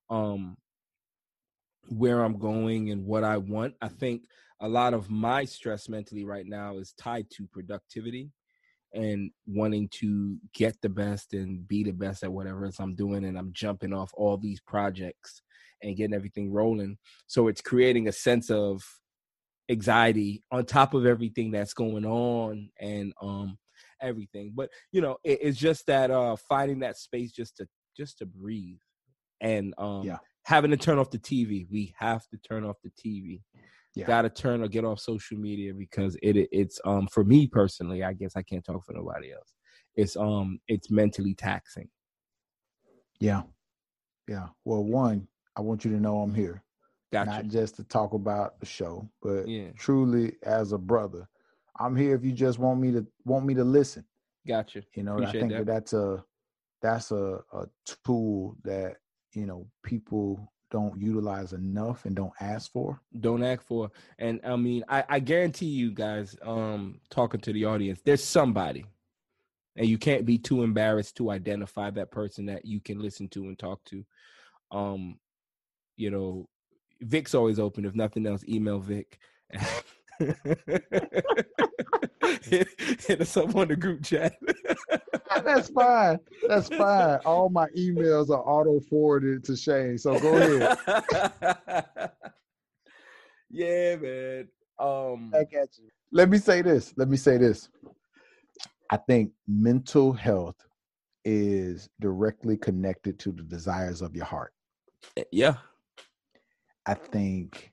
um 0.10 0.58
where 1.88 2.24
I'm 2.24 2.38
going 2.38 2.92
and 2.92 3.06
what 3.06 3.24
I 3.24 3.38
want. 3.38 3.76
I 3.82 3.88
think 3.88 4.24
a 4.60 4.68
lot 4.68 4.94
of 4.94 5.10
my 5.10 5.46
stress 5.46 5.88
mentally 5.88 6.24
right 6.24 6.46
now 6.46 6.78
is 6.78 6.94
tied 6.94 7.30
to 7.32 7.48
productivity 7.48 8.32
and 8.94 9.32
wanting 9.46 9.88
to 9.90 10.38
get 10.54 10.76
the 10.82 10.90
best 10.90 11.34
and 11.34 11.68
be 11.68 11.84
the 11.84 11.92
best 11.92 12.24
at 12.24 12.32
whatever 12.32 12.66
it 12.66 12.70
is 12.70 12.80
I'm 12.80 12.96
doing. 12.96 13.26
And 13.26 13.38
I'm 13.38 13.52
jumping 13.54 13.94
off 13.94 14.12
all 14.16 14.38
these 14.38 14.62
projects 14.62 15.42
and 15.84 15.96
getting 15.96 16.16
everything 16.16 16.52
rolling. 16.52 16.98
So 17.28 17.48
it's 17.48 17.62
creating 17.62 18.08
a 18.08 18.12
sense 18.12 18.50
of 18.50 18.84
anxiety 19.70 20.44
on 20.52 20.66
top 20.66 20.94
of 20.94 21.06
everything 21.06 21.52
that's 21.52 21.74
going 21.74 22.06
on 22.06 22.70
and 22.80 23.14
um 23.22 23.58
everything. 24.02 24.52
But 24.56 24.70
you 24.92 25.02
know, 25.02 25.18
it, 25.24 25.40
it's 25.42 25.58
just 25.60 25.86
that 25.88 26.10
uh 26.12 26.36
finding 26.48 26.80
that 26.80 26.98
space 26.98 27.32
just 27.32 27.58
to 27.58 27.68
just 27.96 28.18
to 28.20 28.26
breathe 28.26 28.80
and 29.42 29.74
um 29.78 30.06
Yeah. 30.08 30.18
having 30.46 30.72
to 30.72 30.78
turn 30.78 30.98
off 30.98 31.12
the 31.12 31.20
TV. 31.20 31.68
We 31.70 31.94
have 32.00 32.28
to 32.30 32.38
turn 32.38 32.66
off 32.66 32.78
the 32.84 32.90
TV. 32.92 33.42
Yeah. 34.00 34.08
Got 34.08 34.22
to 34.24 34.30
turn 34.30 34.62
or 34.64 34.68
get 34.68 34.86
off 34.86 35.00
social 35.00 35.38
media 35.38 35.74
because 35.74 36.16
it 36.22 36.36
it- 36.38 36.50
it's 36.52 36.80
um 36.86 37.08
for 37.08 37.24
me 37.24 37.48
personally. 37.48 38.04
I 38.04 38.14
guess 38.14 38.36
I 38.36 38.42
can't 38.42 38.64
talk 38.64 38.86
for 38.86 38.94
nobody 38.94 39.32
else. 39.34 39.54
It's 39.96 40.16
um 40.16 40.60
it's 40.68 40.90
mentally 40.90 41.34
taxing. 41.34 41.90
Yeah. 43.20 43.44
Yeah. 44.28 44.48
Well, 44.66 44.84
one, 44.84 45.28
I 45.56 45.62
want 45.62 45.84
you 45.84 45.92
to 45.92 46.00
know 46.00 46.22
I'm 46.22 46.34
here. 46.34 46.64
Gotcha. 47.12 47.30
Not 47.32 47.48
just 47.48 47.76
to 47.78 47.84
talk 47.84 48.14
about 48.14 48.60
the 48.60 48.66
show, 48.66 49.10
but 49.22 49.48
Yeah. 49.48 49.72
truly 49.76 50.36
as 50.44 50.72
a 50.72 50.78
brother. 50.78 51.28
I'm 51.80 51.96
here 51.96 52.14
if 52.16 52.24
you 52.24 52.32
just 52.32 52.60
want 52.60 52.80
me 52.80 52.92
to 52.92 53.06
want 53.26 53.46
me 53.46 53.54
to 53.56 53.64
listen. 53.64 54.06
Gotcha. 54.48 54.84
You 54.96 55.04
know, 55.04 55.18
I 55.24 55.32
think 55.32 55.52
that. 55.52 55.58
that. 55.60 55.66
that's 55.66 55.94
a 55.94 56.24
that's 56.82 57.12
a, 57.12 57.42
a 57.52 57.68
tool 58.06 58.56
that, 58.64 58.98
you 59.34 59.46
know, 59.46 59.68
people 59.84 60.52
don't 60.72 61.00
utilize 61.00 61.54
enough 61.54 62.06
and 62.06 62.16
don't 62.16 62.34
ask 62.40 62.72
for. 62.72 63.00
Don't 63.20 63.44
act 63.44 63.64
for. 63.64 63.92
And 64.18 64.40
I 64.46 64.56
mean, 64.56 64.84
I, 64.88 65.04
I 65.10 65.20
guarantee 65.20 65.68
you 65.68 65.92
guys, 65.92 66.36
um, 66.44 67.00
talking 67.10 67.42
to 67.42 67.54
the 67.54 67.66
audience, 67.66 68.02
there's 68.04 68.24
somebody. 68.24 68.86
And 69.76 69.88
you 69.88 69.98
can't 69.98 70.26
be 70.26 70.38
too 70.38 70.64
embarrassed 70.64 71.16
to 71.18 71.32
identify 71.32 71.90
that 71.92 72.12
person 72.12 72.46
that 72.48 72.66
you 72.66 72.82
can 72.82 73.00
listen 73.00 73.30
to 73.30 73.44
and 73.44 73.58
talk 73.58 73.84
to. 73.86 74.06
Um, 74.72 75.20
you 75.96 76.12
know, 76.12 76.48
Vic's 77.02 77.34
always 77.34 77.60
open. 77.60 77.86
If 77.86 77.96
nothing 77.96 78.28
else, 78.28 78.44
email 78.48 78.80
Vic. 78.80 79.20
hit, 82.44 82.68
hit 83.08 83.22
us 83.22 83.38
up 83.38 83.56
on 83.56 83.68
the 83.68 83.76
group 83.76 84.04
chat. 84.04 84.36
That's 85.44 85.70
fine. 85.70 86.20
That's 86.48 86.70
fine. 86.70 87.20
All 87.26 87.50
my 87.50 87.68
emails 87.78 88.30
are 88.30 88.42
auto 88.42 88.80
forwarded 88.80 89.44
to 89.46 89.56
Shane. 89.56 89.98
So 89.98 90.20
go 90.20 90.36
ahead. 90.36 90.78
yeah, 93.50 93.96
man. 93.96 94.48
Um, 94.80 95.30
back 95.30 95.54
at 95.54 95.70
you. 95.78 95.90
Let 96.12 96.30
me 96.30 96.38
say 96.38 96.62
this. 96.62 96.94
Let 96.98 97.10
me 97.10 97.18
say 97.18 97.38
this. 97.38 97.70
I 98.92 98.98
think 98.98 99.32
mental 99.48 100.14
health 100.14 100.56
is 101.26 101.90
directly 102.00 102.58
connected 102.58 103.20
to 103.20 103.32
the 103.32 103.44
desires 103.44 104.02
of 104.02 104.16
your 104.16 104.26
heart. 104.26 104.54
yeah, 105.32 105.56
I 106.86 106.96
think 106.96 107.72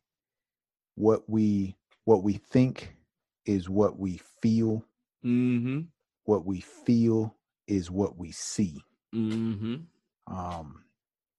what 0.97 1.29
we 1.29 1.77
what 2.05 2.23
we 2.23 2.35
think 2.35 2.95
is 3.47 3.69
what 3.69 3.99
we 3.99 4.21
feel. 4.43 4.85
mm-hmm, 5.25 5.81
What 6.25 6.45
we 6.45 6.61
feel 6.61 7.37
is 7.67 7.91
what 7.91 8.17
we 8.19 8.33
see. 8.33 8.83
mm-hmm. 9.15 9.77
Um, 10.27 10.83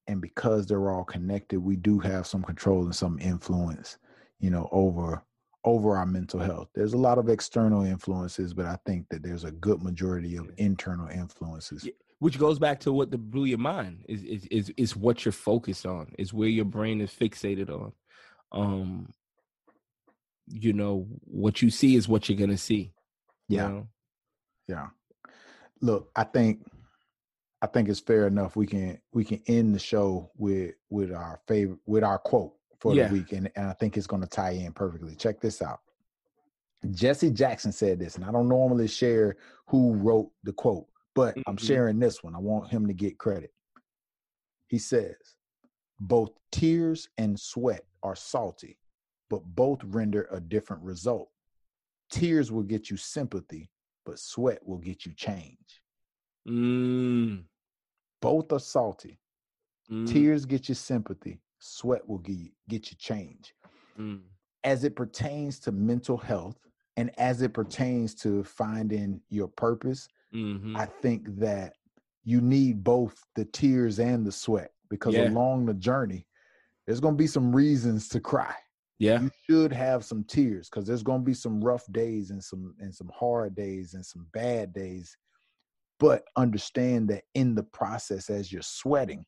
and 0.06 0.20
because 0.22 0.66
they're 0.66 0.90
all 0.90 1.04
connected, 1.04 1.60
we 1.60 1.76
do 1.76 1.98
have 1.98 2.26
some 2.26 2.42
control 2.42 2.82
and 2.84 2.94
some 2.94 3.18
influence, 3.18 3.98
you 4.40 4.50
know, 4.50 4.68
over 4.72 5.22
over 5.64 5.96
our 5.96 6.06
mental 6.06 6.40
health. 6.40 6.68
There's 6.74 6.94
a 6.94 6.98
lot 6.98 7.18
of 7.18 7.28
external 7.28 7.82
influences, 7.84 8.54
but 8.54 8.64
I 8.64 8.78
think 8.86 9.06
that 9.10 9.22
there's 9.22 9.44
a 9.44 9.50
good 9.50 9.82
majority 9.82 10.36
of 10.36 10.50
internal 10.56 11.08
influences. 11.08 11.84
Yeah. 11.84 11.92
Which 12.20 12.38
goes 12.38 12.58
back 12.58 12.80
to 12.80 12.92
what 12.92 13.10
the 13.10 13.18
blew 13.18 13.44
your 13.44 13.58
mind 13.58 14.04
is 14.08 14.22
is 14.24 14.46
is 14.46 14.72
is 14.76 14.96
what 14.96 15.24
you're 15.24 15.32
focused 15.32 15.84
on, 15.86 16.12
is 16.18 16.32
where 16.32 16.48
your 16.48 16.64
brain 16.64 17.00
is 17.00 17.10
fixated 17.10 17.68
on. 17.70 17.92
Um, 18.50 19.12
you 20.50 20.72
know, 20.72 21.06
what 21.24 21.62
you 21.62 21.70
see 21.70 21.94
is 21.96 22.08
what 22.08 22.28
you're 22.28 22.38
gonna 22.38 22.58
see. 22.58 22.92
Yeah. 23.48 23.68
know? 23.68 23.88
Yeah. 24.66 24.88
Look, 25.80 26.10
I 26.16 26.24
think 26.24 26.66
I 27.60 27.66
think 27.66 27.88
it's 27.88 28.00
fair 28.00 28.26
enough. 28.26 28.56
We 28.56 28.66
can 28.66 29.00
we 29.12 29.24
can 29.24 29.42
end 29.46 29.74
the 29.74 29.78
show 29.78 30.30
with 30.36 30.74
with 30.90 31.12
our 31.12 31.40
favorite 31.48 31.78
with 31.86 32.04
our 32.04 32.18
quote 32.18 32.54
for 32.80 32.94
Yeah. 32.94 33.08
the 33.08 33.14
week, 33.14 33.32
and, 33.32 33.50
and 33.56 33.66
I 33.66 33.72
think 33.72 33.96
it's 33.96 34.06
to 34.06 34.26
tie 34.26 34.50
in 34.52 34.72
perfectly. 34.72 35.16
Check 35.16 35.40
this 35.40 35.60
out. 35.62 35.80
Jesse 36.92 37.30
Jackson 37.30 37.72
said 37.72 37.98
this, 37.98 38.14
and 38.14 38.24
I 38.24 38.30
don't 38.30 38.48
normally 38.48 38.86
share 38.86 39.36
who 39.66 39.94
wrote 39.94 40.30
the 40.44 40.52
quote, 40.52 40.86
but 41.14 41.36
I'm 41.48 41.56
Mhm. 41.56 41.66
sharing 41.66 41.98
this 41.98 42.22
one. 42.22 42.36
I 42.36 42.38
want 42.38 42.70
him 42.70 42.86
to 42.86 42.94
get 42.94 43.18
credit. 43.18 43.52
He 44.68 44.78
says, 44.78 45.16
"Both 45.98 46.30
tears 46.52 47.08
and 47.18 47.38
sweat 47.38 47.84
are 48.04 48.14
salty, 48.14 48.78
but 49.30 49.42
both 49.54 49.82
render 49.84 50.28
a 50.30 50.40
different 50.40 50.82
result. 50.82 51.30
Tears 52.10 52.50
will 52.50 52.62
get 52.62 52.90
you 52.90 52.96
sympathy, 52.96 53.70
but 54.04 54.18
sweat 54.18 54.58
will 54.66 54.78
get 54.78 55.04
you 55.04 55.12
change. 55.14 55.82
Mm, 56.48 57.44
Both 58.22 58.52
are 58.52 58.58
salty. 58.60 59.20
mm, 59.90 60.06
Tears 60.06 60.46
get 60.46 60.68
you 60.68 60.74
sympathy, 60.74 61.40
sweat 61.58 62.06
will 62.08 62.18
get 62.18 62.36
you, 62.36 62.50
get 62.68 62.90
you 62.90 62.96
change. 62.96 63.54
mm. 63.98 64.20
As 64.64 64.84
it 64.84 64.96
pertains 64.96 65.58
to 65.60 65.72
mental 65.72 66.16
health 66.16 66.56
and 66.96 67.10
as 67.18 67.42
it 67.42 67.52
pertains 67.54 68.14
to 68.16 68.42
finding 68.44 69.20
your 69.28 69.48
purpose, 69.48 70.08
Mhm. 70.34 70.76
I 70.76 70.86
think 70.86 71.26
that 71.38 71.74
you 72.24 72.40
need 72.40 72.82
both 72.84 73.24
the 73.34 73.44
tears 73.44 73.98
and 74.00 74.26
the 74.26 74.32
sweat 74.32 74.72
because 74.90 75.14
Yeah. 75.14 75.28
along 75.28 75.66
the 75.66 75.74
journey, 75.74 76.26
there's 76.86 77.00
going 77.00 77.14
to 77.14 77.22
be 77.22 77.26
some 77.26 77.54
reasons 77.54 78.08
to 78.08 78.20
cry. 78.20 78.54
Yeah. 78.98 79.20
You 79.20 79.30
should 79.48 79.72
have 79.72 80.04
some 80.04 80.24
tears 80.24 80.68
because 80.68 80.86
there's 80.86 81.02
gonna 81.02 81.22
be 81.22 81.34
some 81.34 81.60
rough 81.60 81.90
days 81.92 82.30
and 82.30 82.42
some 82.42 82.74
and 82.80 82.94
some 82.94 83.10
hard 83.14 83.54
days 83.54 83.94
and 83.94 84.04
some 84.04 84.26
bad 84.32 84.72
days. 84.72 85.16
But 86.00 86.24
understand 86.36 87.08
that 87.08 87.24
in 87.34 87.54
the 87.54 87.62
process, 87.62 88.30
as 88.30 88.52
you're 88.52 88.62
sweating, 88.62 89.24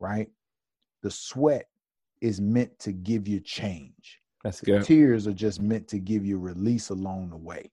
right? 0.00 0.28
The 1.02 1.10
sweat 1.10 1.66
is 2.20 2.40
meant 2.40 2.76
to 2.80 2.92
give 2.92 3.28
you 3.28 3.40
change. 3.40 4.20
That's 4.42 4.60
good. 4.60 4.84
Tears 4.84 5.26
are 5.26 5.32
just 5.32 5.60
meant 5.60 5.88
to 5.88 5.98
give 5.98 6.24
you 6.24 6.38
release 6.38 6.90
along 6.90 7.30
the 7.30 7.36
way. 7.36 7.70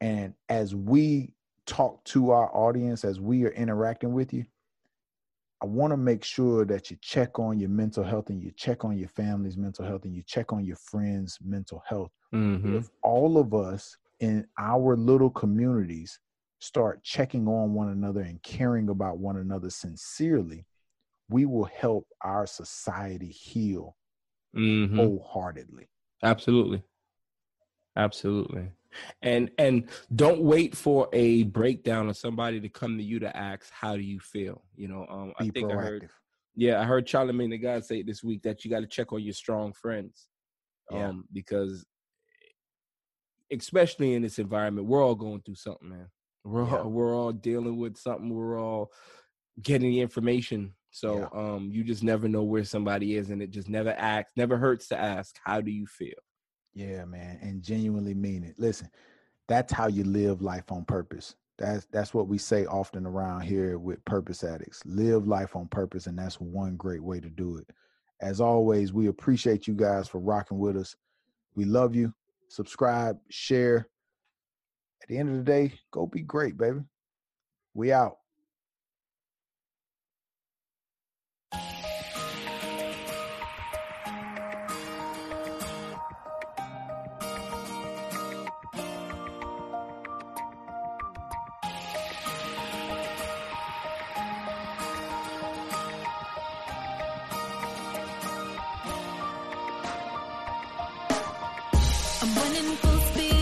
And 0.00 0.34
as 0.48 0.74
we 0.74 1.32
talk 1.66 2.04
to 2.04 2.30
our 2.30 2.54
audience, 2.54 3.04
as 3.04 3.20
we 3.20 3.44
are 3.44 3.50
interacting 3.50 4.12
with 4.12 4.32
you, 4.32 4.44
I 5.64 5.66
want 5.66 5.92
to 5.92 5.96
make 5.96 6.22
sure 6.22 6.66
that 6.66 6.90
you 6.90 6.98
check 7.00 7.38
on 7.38 7.58
your 7.58 7.70
mental 7.70 8.04
health 8.04 8.28
and 8.28 8.42
you 8.42 8.50
check 8.54 8.84
on 8.84 8.98
your 8.98 9.08
family's 9.08 9.56
mental 9.56 9.86
health 9.86 10.04
and 10.04 10.14
you 10.14 10.22
check 10.26 10.52
on 10.52 10.62
your 10.62 10.76
friends' 10.76 11.38
mental 11.42 11.82
health. 11.88 12.12
Mhm. 12.34 12.76
If 12.76 12.90
all 13.02 13.38
of 13.38 13.54
us 13.54 13.96
in 14.20 14.46
our 14.58 14.94
little 14.94 15.30
communities 15.30 16.20
start 16.58 17.02
checking 17.02 17.48
on 17.48 17.72
one 17.72 17.88
another 17.88 18.20
and 18.20 18.42
caring 18.42 18.90
about 18.90 19.16
one 19.16 19.38
another 19.38 19.70
sincerely, 19.70 20.66
we 21.30 21.46
will 21.46 21.64
help 21.64 22.06
our 22.20 22.46
society 22.46 23.30
heal 23.30 23.96
Mhm. 24.54 24.96
wholeheartedly. 24.96 25.88
Absolutely. 26.22 26.82
Absolutely. 27.96 28.70
And 29.22 29.50
and 29.58 29.88
don't 30.14 30.40
wait 30.42 30.76
for 30.76 31.08
a 31.12 31.44
breakdown 31.44 32.08
or 32.08 32.14
somebody 32.14 32.60
to 32.60 32.68
come 32.68 32.96
to 32.96 33.02
you 33.02 33.18
to 33.20 33.36
ask 33.36 33.70
how 33.72 33.96
do 33.96 34.02
you 34.02 34.20
feel. 34.20 34.62
You 34.76 34.88
know, 34.88 35.06
um 35.08 35.32
I 35.38 35.48
think 35.48 35.70
I 35.70 35.74
heard 35.74 36.08
yeah, 36.54 36.80
I 36.80 36.84
heard 36.84 37.08
Charlemagne 37.08 37.50
the 37.50 37.58
God 37.58 37.84
say 37.84 38.02
this 38.02 38.22
week 38.22 38.42
that 38.42 38.64
you 38.64 38.70
got 38.70 38.80
to 38.80 38.86
check 38.86 39.12
on 39.12 39.22
your 39.22 39.34
strong 39.34 39.72
friends. 39.72 40.28
Yeah. 40.92 41.08
Um, 41.08 41.24
because 41.32 41.84
especially 43.50 44.14
in 44.14 44.22
this 44.22 44.38
environment, 44.38 44.86
we're 44.86 45.02
all 45.04 45.14
going 45.14 45.42
through 45.42 45.56
something, 45.56 45.88
man. 45.88 46.10
We're 46.44 46.64
Yeah. 46.66 46.76
all, 46.78 46.90
we're 46.90 47.14
all 47.16 47.32
dealing 47.32 47.76
with 47.76 47.96
something. 47.96 48.28
We're 48.30 48.60
all 48.60 48.92
getting 49.62 49.90
the 49.90 50.00
information. 50.00 50.74
So 50.90 51.28
Yeah. 51.32 51.40
um, 51.40 51.70
you 51.72 51.82
just 51.82 52.04
never 52.04 52.28
know 52.28 52.44
where 52.44 52.64
somebody 52.64 53.16
is, 53.16 53.30
and 53.30 53.42
it 53.42 53.50
just 53.50 53.68
never 53.68 53.90
acts, 53.98 54.32
never 54.36 54.56
hurts 54.56 54.86
to 54.88 54.98
ask, 54.98 55.36
"How 55.44 55.60
do 55.60 55.72
you 55.72 55.86
feel?" 55.86 56.14
Yeah, 56.74 57.04
man, 57.04 57.38
and 57.40 57.62
genuinely 57.62 58.14
mean 58.14 58.42
it. 58.42 58.56
Listen, 58.58 58.88
that's 59.46 59.72
how 59.72 59.86
you 59.86 60.04
live 60.04 60.42
life 60.42 60.72
on 60.72 60.84
purpose. 60.84 61.36
That's 61.56 61.86
that's 61.86 62.12
what 62.12 62.26
we 62.26 62.36
say 62.36 62.66
often 62.66 63.06
around 63.06 63.42
here 63.42 63.78
with 63.78 64.04
purpose 64.04 64.42
addicts. 64.42 64.82
Live 64.84 65.28
life 65.28 65.54
on 65.54 65.68
purpose, 65.68 66.08
and 66.08 66.18
that's 66.18 66.40
one 66.40 66.76
great 66.76 67.02
way 67.02 67.20
to 67.20 67.30
do 67.30 67.56
it. 67.58 67.68
As 68.20 68.40
always, 68.40 68.92
we 68.92 69.06
appreciate 69.06 69.68
you 69.68 69.74
guys 69.74 70.08
for 70.08 70.18
rocking 70.18 70.58
with 70.58 70.76
us. 70.76 70.96
We 71.54 71.64
love 71.64 71.94
you. 71.94 72.12
Subscribe, 72.48 73.18
share. 73.30 73.88
At 75.02 75.08
the 75.08 75.18
end 75.18 75.28
of 75.28 75.36
the 75.36 75.42
day, 75.44 75.74
go 75.92 76.06
be 76.06 76.22
great, 76.22 76.56
baby. 76.56 76.80
We 77.74 77.92
out. 77.92 78.16
Running 102.54 102.76
full 102.76 103.00
speed. 103.00 103.33